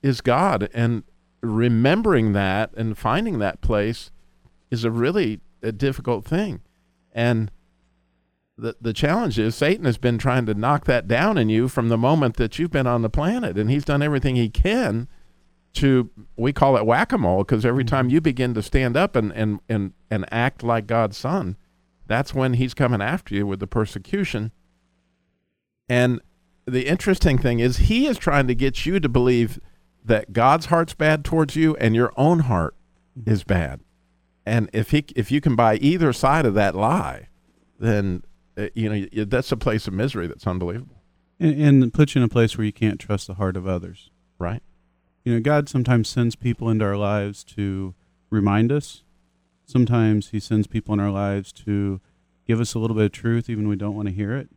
is 0.04 0.20
God, 0.20 0.70
and 0.74 1.04
remembering 1.42 2.34
that 2.34 2.74
and 2.76 2.98
finding 2.98 3.40
that 3.40 3.62
place 3.62 4.12
is 4.70 4.84
a 4.84 4.92
really 4.92 5.40
a 5.62 5.72
difficult 5.72 6.26
thing. 6.26 6.62
And 7.14 7.52
the 8.58 8.76
the 8.82 8.94
challenge 8.94 9.40
is 9.40 9.56
Satan 9.56 9.86
has 9.86 9.98
been 9.98 10.18
trying 10.18 10.46
to 10.48 10.54
knock 10.54 10.86
that 10.86 11.08
down 11.08 11.38
in 11.38 11.50
you 11.50 11.68
from 11.68 11.90
the 11.90 11.98
moment 11.98 12.38
that 12.38 12.58
you've 12.58 12.72
been 12.72 12.88
on 12.88 13.02
the 13.02 13.10
planet, 13.10 13.58
and 13.58 13.70
he's 13.70 13.86
done 13.86 14.02
everything 14.02 14.36
he 14.36 14.50
can 14.50 15.08
to 15.74 16.10
we 16.38 16.54
call 16.54 16.78
it 16.78 16.86
whack-a-mole 16.86 17.44
because 17.44 17.66
every 17.66 17.84
mm-hmm. 17.84 17.96
time 17.96 18.10
you 18.10 18.22
begin 18.22 18.54
to 18.54 18.62
stand 18.62 18.96
up 18.98 19.16
and 19.16 19.32
and 19.34 19.60
and 19.70 19.94
and 20.10 20.26
act 20.32 20.64
like 20.64 20.88
God's 20.88 21.18
son, 21.18 21.58
that's 22.08 22.34
when 22.34 22.54
he's 22.54 22.74
coming 22.74 23.02
after 23.02 23.34
you 23.36 23.48
with 23.48 23.60
the 23.60 23.68
persecution. 23.68 24.52
And 25.90 26.22
the 26.66 26.88
interesting 26.88 27.38
thing 27.38 27.60
is 27.60 27.78
he 27.78 28.08
is 28.08 28.18
trying 28.18 28.48
to 28.48 28.56
get 28.56 28.86
you 28.86 29.00
to 29.00 29.10
believe 29.10 29.60
that 30.04 30.34
God's 30.34 30.68
heart's 30.68 30.94
bad 30.94 31.24
towards 31.24 31.56
you 31.56 31.76
and 31.78 31.96
your 31.96 32.12
own 32.16 32.40
heart 32.40 32.76
is 33.26 33.44
bad. 33.44 33.82
And 34.46 34.70
if 34.74 34.92
he 34.92 35.06
if 35.16 35.32
you 35.32 35.42
can 35.42 35.56
buy 35.56 35.78
either 35.78 36.14
side 36.14 36.46
of 36.46 36.54
that 36.54 36.76
lie, 36.76 37.30
then 37.80 38.24
uh, 38.58 38.68
you 38.76 38.90
know 38.90 39.26
that's 39.26 39.52
a 39.52 39.58
place 39.58 39.88
of 39.88 39.94
misery 39.94 40.28
that's 40.28 40.46
unbelievable. 40.46 41.02
and, 41.40 41.84
and 41.84 41.94
puts 41.94 42.16
you 42.16 42.22
in 42.22 42.26
a 42.26 42.30
place 42.30 42.58
where 42.58 42.66
you 42.66 42.74
can't 42.74 43.00
trust 43.00 43.28
the 43.28 43.36
heart 43.36 43.58
of 43.58 43.68
others. 43.68 44.12
Right. 44.38 44.62
You 45.24 45.34
know, 45.34 45.40
God 45.40 45.68
sometimes 45.68 46.08
sends 46.08 46.36
people 46.36 46.70
into 46.70 46.86
our 46.86 46.98
lives 46.98 47.44
to 47.46 47.96
remind 48.30 48.72
us. 48.72 49.04
Sometimes 49.66 50.30
He 50.30 50.40
sends 50.40 50.68
people 50.68 50.94
in 50.94 51.00
our 51.00 51.12
lives 51.12 51.52
to 51.54 52.00
give 52.48 52.60
us 52.60 52.74
a 52.74 52.80
little 52.80 52.96
bit 52.96 53.06
of 53.06 53.12
truth, 53.12 53.50
even 53.50 53.68
we 53.68 53.76
don't 53.76 53.96
want 53.96 54.08
to 54.08 54.14
hear 54.14 54.36
it, 54.36 54.50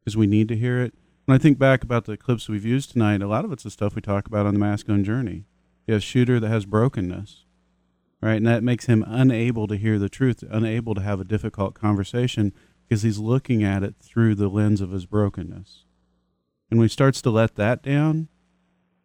because 0.00 0.16
we 0.16 0.26
need 0.26 0.48
to 0.48 0.56
hear 0.56 0.82
it. 0.82 0.94
When 1.26 1.34
I 1.34 1.38
think 1.38 1.58
back 1.58 1.82
about 1.82 2.04
the 2.04 2.16
clips 2.16 2.48
we've 2.48 2.64
used 2.64 2.92
tonight, 2.92 3.20
a 3.20 3.26
lot 3.26 3.44
of 3.44 3.52
it's 3.52 3.64
the 3.64 3.70
stuff 3.70 3.94
we 3.94 4.00
talk 4.00 4.26
about 4.26 4.46
on 4.46 4.54
the 4.54 4.60
masculine 4.60 5.04
journey. 5.04 5.44
You 5.86 5.94
have 5.94 6.02
a 6.02 6.04
shooter 6.04 6.40
that 6.40 6.48
has 6.48 6.64
brokenness, 6.66 7.44
right? 8.22 8.36
And 8.36 8.46
that 8.46 8.62
makes 8.62 8.86
him 8.86 9.04
unable 9.06 9.66
to 9.66 9.76
hear 9.76 9.98
the 9.98 10.08
truth, 10.08 10.42
unable 10.48 10.94
to 10.94 11.00
have 11.00 11.20
a 11.20 11.24
difficult 11.24 11.74
conversation 11.74 12.52
because 12.88 13.02
he's 13.02 13.18
looking 13.18 13.64
at 13.64 13.82
it 13.82 13.96
through 14.00 14.36
the 14.36 14.48
lens 14.48 14.80
of 14.80 14.92
his 14.92 15.06
brokenness. 15.06 15.84
And 16.70 16.78
when 16.78 16.88
he 16.88 16.92
starts 16.92 17.20
to 17.22 17.30
let 17.30 17.56
that 17.56 17.82
down, 17.82 18.28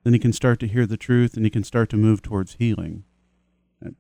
then 0.04 0.14
he 0.14 0.20
can 0.20 0.34
start 0.34 0.60
to 0.60 0.68
hear 0.68 0.86
the 0.86 0.98
truth 0.98 1.36
and 1.36 1.46
he 1.46 1.50
can 1.50 1.64
start 1.64 1.90
to 1.90 1.98
move 1.98 2.22
towards 2.22 2.56
healing. 2.56 3.04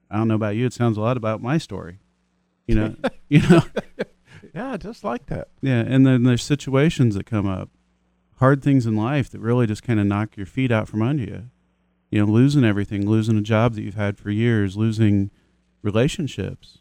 I 0.10 0.18
don't 0.18 0.28
know 0.28 0.36
about 0.36 0.56
you, 0.56 0.66
it 0.66 0.74
sounds 0.74 0.98
a 0.98 1.02
lot 1.02 1.18
about 1.18 1.42
my 1.42 1.58
story. 1.58 2.00
You 2.68 2.76
know, 2.76 2.96
you 3.30 3.42
know. 3.48 3.62
Yeah, 4.54 4.76
just 4.78 5.04
like 5.04 5.28
that. 5.28 5.50
Yeah, 5.62 5.80
and 5.80 6.06
then 6.06 6.24
there's 6.24 6.44
situations 6.44 7.16
that 7.16 7.26
come 7.26 7.48
up, 7.48 7.70
hard 8.38 8.64
things 8.64 8.86
in 8.86 8.96
life 8.96 9.30
that 9.30 9.40
really 9.40 9.68
just 9.68 9.84
kind 9.84 10.00
of 10.00 10.08
knock 10.08 10.36
your 10.36 10.46
feet 10.46 10.72
out 10.72 10.88
from 10.88 11.02
under 11.02 11.24
you. 11.24 11.44
You 12.10 12.26
know, 12.26 12.32
losing 12.32 12.66
everything, 12.66 13.08
losing 13.08 13.38
a 13.38 13.42
job 13.42 13.76
that 13.76 13.84
you've 13.84 13.96
had 13.96 14.18
for 14.18 14.30
years, 14.30 14.76
losing 14.76 15.32
relationships, 15.82 16.80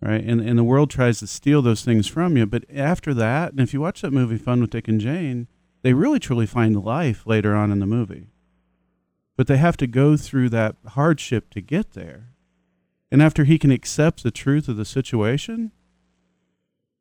right? 0.00 0.24
And 0.24 0.40
and 0.40 0.58
the 0.58 0.64
world 0.64 0.88
tries 0.88 1.18
to 1.18 1.26
steal 1.26 1.60
those 1.60 1.84
things 1.84 2.06
from 2.06 2.36
you. 2.36 2.46
But 2.46 2.64
after 2.74 3.12
that, 3.14 3.50
and 3.50 3.60
if 3.60 3.74
you 3.74 3.80
watch 3.80 4.00
that 4.00 4.12
movie 4.12 4.38
Fun 4.38 4.60
with 4.62 4.70
Dick 4.70 4.88
and 4.88 5.00
Jane, 5.00 5.48
they 5.82 5.92
really 5.92 6.18
truly 6.18 6.46
find 6.46 6.82
life 6.82 7.26
later 7.26 7.54
on 7.54 7.70
in 7.70 7.80
the 7.80 7.86
movie. 7.86 8.28
But 9.38 9.46
they 9.46 9.56
have 9.56 9.76
to 9.76 9.86
go 9.86 10.16
through 10.16 10.48
that 10.48 10.74
hardship 10.88 11.48
to 11.50 11.60
get 11.60 11.92
there. 11.92 12.34
And 13.10 13.22
after 13.22 13.44
he 13.44 13.56
can 13.56 13.70
accept 13.70 14.24
the 14.24 14.32
truth 14.32 14.68
of 14.68 14.76
the 14.76 14.84
situation, 14.84 15.70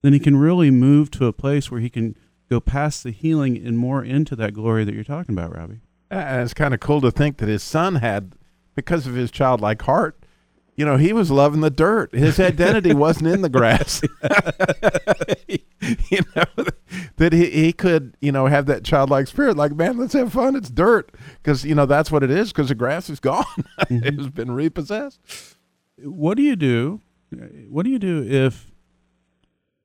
then 0.04 0.14
he 0.14 0.20
can 0.20 0.38
really 0.38 0.70
move 0.70 1.10
to 1.12 1.26
a 1.26 1.34
place 1.34 1.72
where 1.72 1.82
he 1.82 1.90
can 1.90 2.16
go 2.48 2.60
past 2.60 3.04
the 3.04 3.10
healing 3.10 3.58
and 3.58 3.80
more 3.80 4.04
into 4.04 4.36
that 4.36 4.54
glory 4.54 4.86
that 4.86 4.94
you're 4.94 5.04
talking 5.04 5.34
about, 5.34 5.54
Robbie. 5.58 5.82
And 6.12 6.44
it's 6.44 6.54
kind 6.54 6.76
of 6.76 6.80
cool 6.80 7.02
to 7.02 7.10
think 7.10 7.38
that 7.38 7.50
his 7.50 7.64
son 7.64 7.96
had, 7.96 8.34
because 8.76 9.08
of 9.08 9.16
his 9.16 9.32
childlike 9.32 9.82
heart, 9.82 10.17
you 10.78 10.86
know, 10.86 10.96
he 10.96 11.12
was 11.12 11.32
loving 11.32 11.62
the 11.62 11.72
dirt. 11.72 12.14
His 12.14 12.40
identity 12.40 12.94
wasn't 12.94 13.28
in 13.28 13.42
the 13.42 13.50
grass. 13.50 14.02
you 15.48 16.22
know, 16.36 16.66
that 17.18 17.34
he, 17.34 17.50
he 17.50 17.74
could, 17.74 18.16
you 18.22 18.32
know, 18.32 18.46
have 18.46 18.68
that 18.68 18.84
childlike 18.84 19.28
spirit. 19.28 19.58
Like, 19.58 19.76
man, 19.76 19.98
let's 19.98 20.14
have 20.14 20.32
fun. 20.32 20.56
It's 20.56 20.70
dirt. 20.70 21.12
Because, 21.42 21.66
you 21.66 21.74
know, 21.74 21.88
that's 21.88 22.12
what 22.12 22.24
it 22.24 22.30
is 22.30 22.54
because 22.54 22.70
the 22.70 22.76
grass 22.76 23.10
is 23.10 23.20
gone. 23.20 23.44
Mm-hmm. 23.88 24.06
it 24.06 24.14
has 24.16 24.30
been 24.30 24.52
repossessed. 24.52 25.20
What 26.00 26.36
do 26.36 26.44
you 26.44 26.56
do? 26.56 27.00
What 27.70 27.84
do 27.84 27.92
you 27.92 28.00
do 28.00 28.24
if 28.24 28.72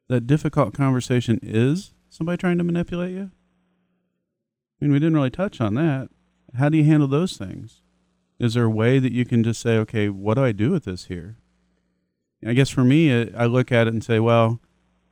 that 0.09 0.27
difficult 0.27 0.75
conversation 0.75 1.39
is 1.43 1.93
somebody 2.09 2.39
trying 2.39 2.59
to 2.59 2.65
manipulate 2.65 3.13
you? 3.13 3.31
I 4.81 4.85
mean, 4.85 4.93
we 4.93 4.99
didn't 4.99 5.15
really 5.15 5.31
touch 5.31 5.61
on 5.61 5.75
that. 5.75 6.09
How 6.59 6.69
do 6.69 6.79
you 6.79 6.85
handle 6.85 7.07
those 7.07 7.37
things? 7.37 7.82
Is 8.43 8.55
there 8.55 8.65
a 8.65 8.71
way 8.71 8.99
that 8.99 9.13
you 9.13 9.25
can 9.25 9.45
just 9.45 9.61
say, 9.61 9.77
okay, 9.79 10.09
what 10.09 10.35
do 10.35 10.45
I 10.45 10.51
do 10.51 10.73
with 10.73 10.85
this 10.85 11.05
here? 11.05 11.37
I 12.45 12.55
guess 12.55 12.71
for 12.71 12.83
me, 12.83 13.13
uh, 13.13 13.27
I 13.37 13.47
look 13.47 13.71
at 13.71 13.87
it 13.87 13.93
and 13.93 14.03
say, 14.03 14.19
well, 14.19 14.61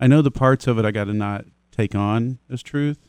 I 0.01 0.09
know 0.09 0.21
the 0.21 0.33
parts 0.33 0.67
of 0.67 0.81
it 0.81 0.85
I 0.85 0.91
got 0.91 1.05
to 1.05 1.15
not 1.15 1.45
take 1.71 1.95
on 1.95 2.41
as 2.51 2.61
truth, 2.61 3.09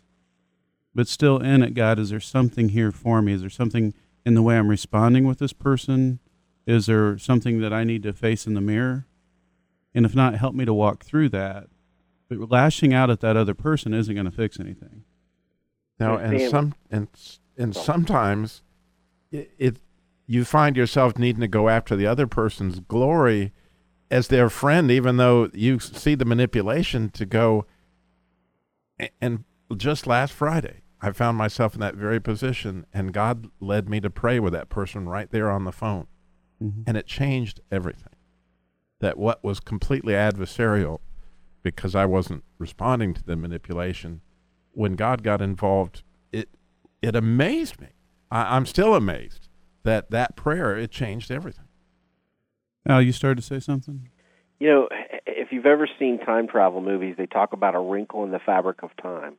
but 0.93 1.07
still 1.07 1.39
in 1.39 1.63
it, 1.63 1.73
God, 1.73 1.97
is 1.97 2.11
there 2.11 2.19
something 2.19 2.69
here 2.69 2.91
for 2.91 3.23
me? 3.23 3.33
Is 3.33 3.41
there 3.41 3.49
something 3.49 3.95
in 4.23 4.35
the 4.35 4.43
way 4.43 4.59
I'm 4.59 4.67
responding 4.67 5.25
with 5.25 5.39
this 5.39 5.53
person? 5.53 6.19
Is 6.67 6.85
there 6.85 7.17
something 7.17 7.59
that 7.61 7.73
I 7.73 7.83
need 7.83 8.03
to 8.03 8.13
face 8.13 8.45
in 8.45 8.53
the 8.53 8.61
mirror? 8.61 9.07
And 9.95 10.05
if 10.05 10.13
not, 10.13 10.35
help 10.35 10.53
me 10.53 10.65
to 10.65 10.73
walk 10.73 11.03
through 11.03 11.29
that. 11.29 11.65
But 12.29 12.51
lashing 12.51 12.93
out 12.93 13.09
at 13.09 13.21
that 13.21 13.35
other 13.35 13.55
person 13.55 13.91
isn't 13.91 14.13
going 14.13 14.25
to 14.25 14.31
fix 14.31 14.59
anything. 14.59 15.03
No, 15.99 16.17
Right, 16.17 16.25
and 16.25 16.49
some 16.51 16.75
and 16.91 17.07
and 17.57 17.75
sometimes 17.75 18.61
it, 19.31 19.51
it 19.57 19.77
you 20.27 20.45
find 20.45 20.77
yourself 20.77 21.17
needing 21.17 21.41
to 21.41 21.47
go 21.47 21.69
after 21.69 21.95
the 21.95 22.07
other 22.07 22.27
person's 22.27 22.79
glory 22.79 23.53
as 24.09 24.27
their 24.27 24.49
friend, 24.49 24.91
even 24.91 25.17
though 25.17 25.49
you 25.53 25.79
see 25.79 26.15
the 26.15 26.25
manipulation 26.25 27.09
to 27.09 27.25
go. 27.25 27.65
And 29.19 29.45
just 29.75 30.05
last 30.05 30.33
Friday, 30.33 30.81
I 31.01 31.11
found 31.11 31.37
myself 31.37 31.73
in 31.73 31.79
that 31.79 31.95
very 31.95 32.19
position, 32.19 32.85
and 32.93 33.13
God 33.13 33.49
led 33.59 33.89
me 33.89 33.99
to 34.01 34.09
pray 34.09 34.39
with 34.39 34.53
that 34.53 34.69
person 34.69 35.09
right 35.09 35.31
there 35.31 35.49
on 35.49 35.63
the 35.63 35.71
phone, 35.71 36.07
Mhm. 36.61 36.83
and 36.85 36.97
it 36.97 37.07
changed 37.07 37.61
everything. 37.71 38.13
That 38.99 39.17
what 39.17 39.43
was 39.43 39.59
completely 39.59 40.13
adversarial, 40.13 40.99
because 41.63 41.95
I 41.95 42.05
wasn't 42.05 42.43
responding 42.59 43.13
to 43.15 43.23
the 43.23 43.35
manipulation, 43.35 44.21
when 44.73 44.95
God 44.95 45.23
got 45.23 45.41
involved, 45.41 46.03
it 46.31 46.49
it 47.01 47.15
amazed 47.15 47.81
me. 47.81 47.87
I, 48.29 48.55
I'm 48.55 48.67
still 48.67 48.93
amazed 48.93 49.49
that 49.83 50.11
that 50.11 50.35
prayer 50.35 50.77
it 50.77 50.91
changed 50.91 51.31
everything. 51.31 51.65
Al, 52.87 53.01
you 53.01 53.11
started 53.11 53.41
to 53.41 53.47
say 53.47 53.59
something? 53.59 54.09
You 54.59 54.67
know, 54.67 54.89
if 55.25 55.51
you've 55.51 55.65
ever 55.65 55.87
seen 55.99 56.19
time 56.19 56.47
travel 56.47 56.81
movies, 56.81 57.15
they 57.17 57.25
talk 57.25 57.53
about 57.53 57.75
a 57.75 57.79
wrinkle 57.79 58.23
in 58.23 58.31
the 58.31 58.39
fabric 58.39 58.83
of 58.83 58.89
time. 59.01 59.35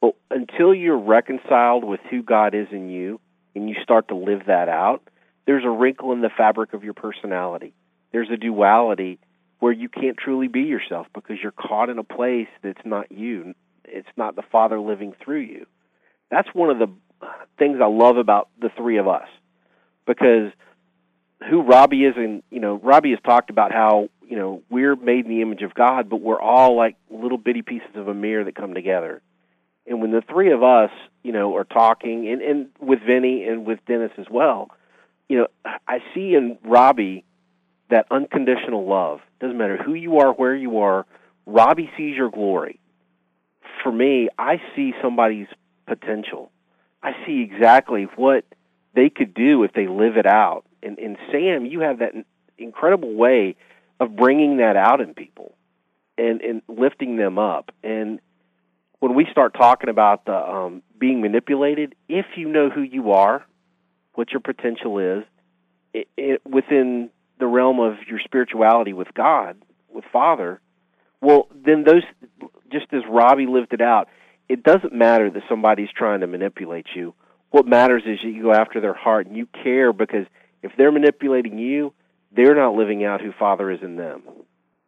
But 0.00 0.14
until 0.30 0.74
you're 0.74 0.98
reconciled 0.98 1.84
with 1.84 2.00
who 2.10 2.22
God 2.22 2.54
is 2.54 2.68
in 2.70 2.88
you 2.88 3.20
and 3.54 3.68
you 3.68 3.76
start 3.82 4.08
to 4.08 4.16
live 4.16 4.42
that 4.46 4.68
out, 4.68 5.02
there's 5.46 5.64
a 5.64 5.70
wrinkle 5.70 6.12
in 6.12 6.20
the 6.20 6.30
fabric 6.36 6.72
of 6.72 6.84
your 6.84 6.94
personality. 6.94 7.72
There's 8.12 8.30
a 8.30 8.36
duality 8.36 9.18
where 9.60 9.72
you 9.72 9.88
can't 9.88 10.16
truly 10.16 10.48
be 10.48 10.62
yourself 10.62 11.06
because 11.14 11.36
you're 11.42 11.52
caught 11.52 11.88
in 11.88 11.98
a 11.98 12.04
place 12.04 12.48
that's 12.62 12.84
not 12.84 13.10
you. 13.10 13.54
It's 13.84 14.08
not 14.16 14.36
the 14.36 14.42
Father 14.42 14.78
living 14.78 15.14
through 15.24 15.40
you. 15.40 15.66
That's 16.30 16.48
one 16.52 16.70
of 16.70 16.78
the 16.78 16.88
things 17.58 17.78
I 17.82 17.86
love 17.86 18.16
about 18.16 18.48
the 18.60 18.70
three 18.76 18.98
of 18.98 19.08
us 19.08 19.28
because 20.08 20.50
who 21.48 21.62
Robbie 21.62 22.04
is, 22.04 22.14
and 22.16 22.42
you 22.50 22.58
know, 22.58 22.74
Robbie 22.74 23.10
has 23.10 23.20
talked 23.24 23.50
about 23.50 23.70
how 23.70 24.08
you 24.26 24.36
know 24.36 24.62
we're 24.68 24.96
made 24.96 25.26
in 25.26 25.30
the 25.30 25.42
image 25.42 25.62
of 25.62 25.74
God, 25.74 26.08
but 26.08 26.20
we're 26.20 26.40
all 26.40 26.76
like 26.76 26.96
little 27.10 27.38
bitty 27.38 27.62
pieces 27.62 27.94
of 27.94 28.08
a 28.08 28.14
mirror 28.14 28.44
that 28.44 28.56
come 28.56 28.74
together. 28.74 29.22
And 29.86 30.02
when 30.02 30.10
the 30.10 30.22
three 30.28 30.52
of 30.52 30.62
us, 30.62 30.90
you 31.22 31.32
know, 31.32 31.54
are 31.56 31.64
talking, 31.64 32.28
and 32.28 32.42
and 32.42 32.68
with 32.80 33.00
Vinny 33.06 33.44
and 33.44 33.64
with 33.64 33.78
Dennis 33.86 34.10
as 34.18 34.26
well, 34.28 34.70
you 35.28 35.38
know, 35.38 35.46
I 35.64 35.98
see 36.14 36.34
in 36.34 36.58
Robbie 36.64 37.24
that 37.90 38.06
unconditional 38.10 38.86
love. 38.88 39.20
Doesn't 39.40 39.56
matter 39.56 39.76
who 39.76 39.94
you 39.94 40.18
are, 40.18 40.32
where 40.32 40.54
you 40.54 40.78
are. 40.80 41.06
Robbie 41.46 41.90
sees 41.96 42.16
your 42.16 42.30
glory. 42.30 42.80
For 43.82 43.92
me, 43.92 44.28
I 44.36 44.60
see 44.74 44.92
somebody's 45.00 45.46
potential. 45.86 46.50
I 47.02 47.12
see 47.24 47.40
exactly 47.40 48.08
what 48.16 48.44
they 48.98 49.10
could 49.10 49.32
do 49.32 49.62
if 49.62 49.72
they 49.72 49.86
live 49.86 50.16
it 50.16 50.26
out. 50.26 50.64
And, 50.82 50.98
and 50.98 51.16
Sam, 51.30 51.66
you 51.66 51.80
have 51.80 52.00
that 52.00 52.12
incredible 52.58 53.14
way 53.14 53.54
of 54.00 54.16
bringing 54.16 54.56
that 54.56 54.76
out 54.76 55.00
in 55.00 55.14
people 55.14 55.54
and, 56.16 56.40
and 56.40 56.62
lifting 56.66 57.16
them 57.16 57.38
up. 57.38 57.70
And 57.84 58.18
when 58.98 59.14
we 59.14 59.26
start 59.30 59.54
talking 59.54 59.88
about 59.88 60.24
the 60.24 60.34
um, 60.34 60.82
being 60.98 61.20
manipulated, 61.20 61.94
if 62.08 62.26
you 62.36 62.48
know 62.48 62.70
who 62.70 62.82
you 62.82 63.12
are, 63.12 63.44
what 64.14 64.32
your 64.32 64.40
potential 64.40 64.98
is, 64.98 65.24
it, 65.94 66.08
it, 66.16 66.42
within 66.44 67.10
the 67.38 67.46
realm 67.46 67.78
of 67.78 67.94
your 68.08 68.18
spirituality 68.24 68.92
with 68.92 69.14
God, 69.14 69.56
with 69.88 70.04
Father, 70.12 70.60
well, 71.20 71.48
then 71.54 71.84
those 71.84 72.02
just 72.70 72.86
as 72.92 73.02
Robbie 73.08 73.46
lived 73.46 73.72
it 73.72 73.80
out, 73.80 74.08
it 74.48 74.64
doesn't 74.64 74.92
matter 74.92 75.30
that 75.30 75.42
somebody's 75.48 75.88
trying 75.96 76.20
to 76.20 76.26
manipulate 76.26 76.86
you. 76.96 77.14
What 77.50 77.66
matters 77.66 78.02
is 78.06 78.18
that 78.22 78.28
you 78.28 78.42
go 78.42 78.52
after 78.52 78.80
their 78.80 78.94
heart 78.94 79.26
and 79.26 79.36
you 79.36 79.46
care 79.46 79.92
because 79.92 80.26
if 80.62 80.72
they're 80.76 80.92
manipulating 80.92 81.58
you, 81.58 81.94
they're 82.30 82.54
not 82.54 82.74
living 82.74 83.04
out 83.04 83.20
who 83.20 83.32
Father 83.32 83.70
is 83.70 83.80
in 83.82 83.96
them. 83.96 84.22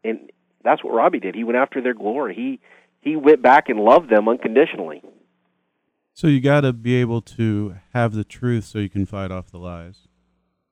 And 0.05 0.31
that's 0.63 0.85
what 0.85 0.93
Robbie 0.93 1.21
did. 1.21 1.35
He 1.35 1.45
went 1.45 1.57
after 1.57 1.81
their 1.81 1.95
glory. 1.95 2.35
He 2.35 2.61
he 3.01 3.17
went 3.17 3.41
back 3.41 3.71
and 3.71 3.81
loved 3.81 4.11
them 4.11 4.29
unconditionally. 4.29 5.03
So 6.13 6.27
you 6.27 6.41
got 6.41 6.63
to 6.63 6.73
be 6.75 6.97
able 6.97 7.23
to 7.23 7.77
have 7.95 8.13
the 8.13 8.25
truth 8.25 8.65
so 8.65 8.79
you 8.79 8.91
can 8.91 9.07
fight 9.07 9.31
off 9.31 9.51
the 9.51 9.59
lies. 9.59 10.07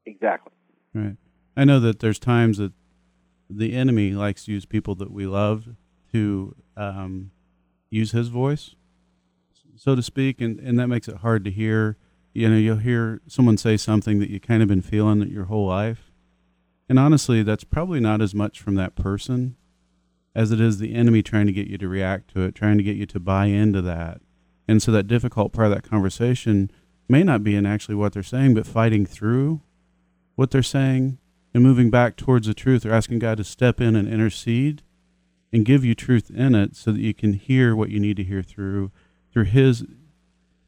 Exactly. 0.04 0.52
Right. 0.92 1.16
I 1.56 1.64
know 1.64 1.80
that 1.80 2.00
there's 2.00 2.18
times 2.18 2.58
that 2.58 2.72
the 3.48 3.74
enemy 3.74 4.10
likes 4.10 4.44
to 4.44 4.52
use 4.52 4.66
people 4.66 4.94
that 4.96 5.10
we 5.10 5.26
love 5.26 5.68
to 6.12 6.54
um, 6.76 7.30
use 7.88 8.12
his 8.12 8.28
voice, 8.28 8.74
so 9.78 9.94
to 9.94 10.02
speak, 10.02 10.40
and, 10.40 10.58
and 10.60 10.78
that 10.78 10.88
makes 10.88 11.08
it 11.08 11.18
hard 11.18 11.44
to 11.44 11.50
hear. 11.50 11.96
You 12.34 12.48
know, 12.50 12.56
you'll 12.56 12.76
hear 12.76 13.20
someone 13.26 13.56
say 13.56 13.76
something 13.76 14.18
that 14.18 14.30
you 14.30 14.40
kind 14.40 14.62
of 14.62 14.68
been 14.68 14.82
feeling 14.82 15.22
your 15.28 15.46
whole 15.46 15.66
life. 15.66 16.10
And 16.88 16.98
honestly, 16.98 17.42
that's 17.42 17.64
probably 17.64 18.00
not 18.00 18.20
as 18.20 18.34
much 18.34 18.60
from 18.60 18.74
that 18.76 18.94
person 18.94 19.56
as 20.34 20.52
it 20.52 20.60
is 20.60 20.78
the 20.78 20.94
enemy 20.94 21.22
trying 21.22 21.46
to 21.46 21.52
get 21.52 21.68
you 21.68 21.78
to 21.78 21.88
react 21.88 22.32
to 22.32 22.42
it, 22.42 22.54
trying 22.54 22.78
to 22.78 22.84
get 22.84 22.96
you 22.96 23.06
to 23.06 23.20
buy 23.20 23.46
into 23.46 23.82
that. 23.82 24.20
And 24.66 24.82
so 24.82 24.92
that 24.92 25.06
difficult 25.06 25.52
part 25.52 25.68
of 25.68 25.74
that 25.74 25.88
conversation 25.88 26.70
may 27.08 27.22
not 27.22 27.42
be 27.42 27.54
in 27.54 27.66
actually 27.66 27.94
what 27.94 28.12
they're 28.12 28.22
saying, 28.22 28.54
but 28.54 28.66
fighting 28.66 29.06
through 29.06 29.62
what 30.36 30.50
they're 30.50 30.62
saying 30.62 31.18
and 31.54 31.62
moving 31.62 31.90
back 31.90 32.16
towards 32.16 32.46
the 32.46 32.54
truth 32.54 32.84
or 32.84 32.92
asking 32.92 33.18
God 33.18 33.38
to 33.38 33.44
step 33.44 33.80
in 33.80 33.96
and 33.96 34.08
intercede 34.08 34.82
and 35.52 35.64
give 35.64 35.84
you 35.84 35.94
truth 35.94 36.30
in 36.30 36.54
it 36.54 36.76
so 36.76 36.92
that 36.92 37.00
you 37.00 37.14
can 37.14 37.32
hear 37.32 37.74
what 37.74 37.90
you 37.90 37.98
need 37.98 38.16
to 38.18 38.24
hear 38.24 38.42
through 38.42 38.92
through 39.32 39.44
his 39.44 39.84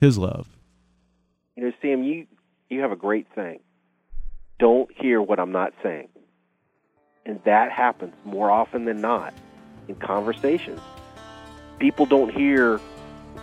his 0.00 0.18
love. 0.18 0.48
You 1.56 1.64
know, 1.64 1.72
Sam, 1.82 2.02
you 2.02 2.26
you 2.68 2.80
have 2.80 2.92
a 2.92 2.96
great 2.96 3.26
thing. 3.34 3.60
Don't 4.58 4.90
hear 4.94 5.20
what 5.20 5.40
I'm 5.40 5.52
not 5.52 5.72
saying. 5.82 6.08
And 7.26 7.40
that 7.44 7.70
happens 7.70 8.14
more 8.24 8.50
often 8.50 8.84
than 8.84 9.00
not 9.00 9.34
in 9.88 9.94
conversations. 9.96 10.80
People 11.78 12.06
don't 12.06 12.32
hear 12.32 12.78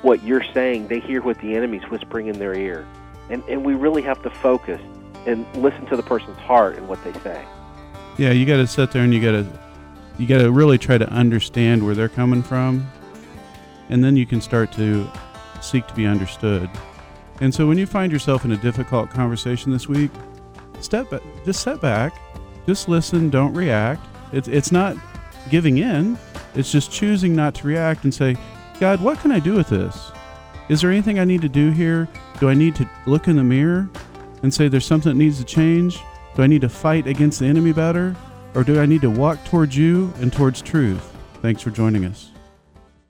what 0.01 0.23
you're 0.23 0.43
saying, 0.53 0.88
they 0.88 0.99
hear 0.99 1.21
what 1.21 1.39
the 1.39 1.56
enemy's 1.56 1.84
whispering 1.89 2.27
in 2.27 2.38
their 2.39 2.53
ear. 2.53 2.88
And 3.30 3.43
and 3.49 3.65
we 3.65 3.73
really 3.73 4.01
have 4.03 4.21
to 4.23 4.30
focus 4.30 4.82
and 5.25 5.45
listen 5.56 5.86
to 5.88 5.97
the 5.97 6.03
person's 6.03 6.38
heart 6.38 6.77
and 6.77 6.88
what 6.88 7.03
they 7.03 7.13
say. 7.19 7.43
Yeah, 8.17 8.32
you 8.32 8.45
got 8.45 8.58
to 8.58 8.67
sit 8.67 8.91
there 8.91 9.03
and 9.03 9.13
you 9.13 9.21
got 9.21 9.32
to 9.32 9.60
you 10.17 10.25
got 10.25 10.39
to 10.39 10.51
really 10.51 10.77
try 10.77 10.97
to 10.97 11.08
understand 11.10 11.86
where 11.86 11.93
they're 11.93 12.10
coming 12.10 12.41
from, 12.41 12.89
and 13.89 14.04
then 14.04 14.15
you 14.15 14.26
can 14.26 14.41
start 14.41 14.71
to 14.73 15.08
seek 15.62 15.88
to 15.88 15.93
be 15.93 16.06
understood. 16.06 16.69
And 17.41 17.54
so 17.54 17.67
when 17.67 17.78
you 17.78 17.86
find 17.86 18.12
yourself 18.12 18.45
in 18.45 18.52
a 18.52 18.58
difficult 18.58 19.10
conversation 19.10 19.71
this 19.71 19.88
week, 19.88 20.12
step 20.80 21.10
back, 21.10 21.21
just 21.45 21.62
step 21.62 21.82
back, 21.82 22.19
just 22.65 22.89
listen, 22.89 23.30
don't 23.30 23.54
react. 23.54 24.06
It's 24.34 24.47
it's 24.47 24.71
not 24.71 24.97
giving 25.50 25.78
in. 25.78 26.17
It's 26.56 26.71
just 26.71 26.91
choosing 26.91 27.36
not 27.36 27.56
to 27.56 27.67
react 27.67 28.04
and 28.04 28.13
say, 28.13 28.36
God, 28.80 29.02
what 29.02 29.19
can 29.19 29.32
I 29.32 29.39
do 29.39 29.54
with 29.54 29.69
this? 29.69 30.12
Is 30.69 30.82
there 30.82 30.91
anything 30.91 31.19
I 31.19 31.23
need 31.23 31.41
to 31.41 31.50
do 31.50 31.71
here? 31.71 32.10
Do 32.39 32.50
I 32.50 32.54
need 32.54 32.76
to 32.76 32.89
look 33.06 33.28
in 33.28 33.38
the 33.38 33.43
mirror 33.43 33.89
and 34.43 34.54
say 34.54 34.67
there's 34.67 34.86
something 34.86 35.12
that 35.12 35.17
needs 35.17 35.38
to 35.39 35.45
change? 35.45 36.00
Do 36.36 36.43
I 36.43 36.47
need 36.47 36.62
to 36.62 36.69
fight 36.69 37.08
against 37.08 37.39
the 37.39 37.45
enemy 37.45 37.71
better? 37.71 38.15
Or 38.54 38.63
do 38.63 38.80
I 38.80 38.86
need 38.86 39.02
to 39.02 39.10
walk 39.10 39.43
towards 39.45 39.78
you 39.78 40.13
and 40.19 40.32
towards 40.34 40.62
truth? 40.62 41.15
Thanks 41.41 41.62
for 41.62 41.69
joining 41.69 42.06
us. 42.06 42.32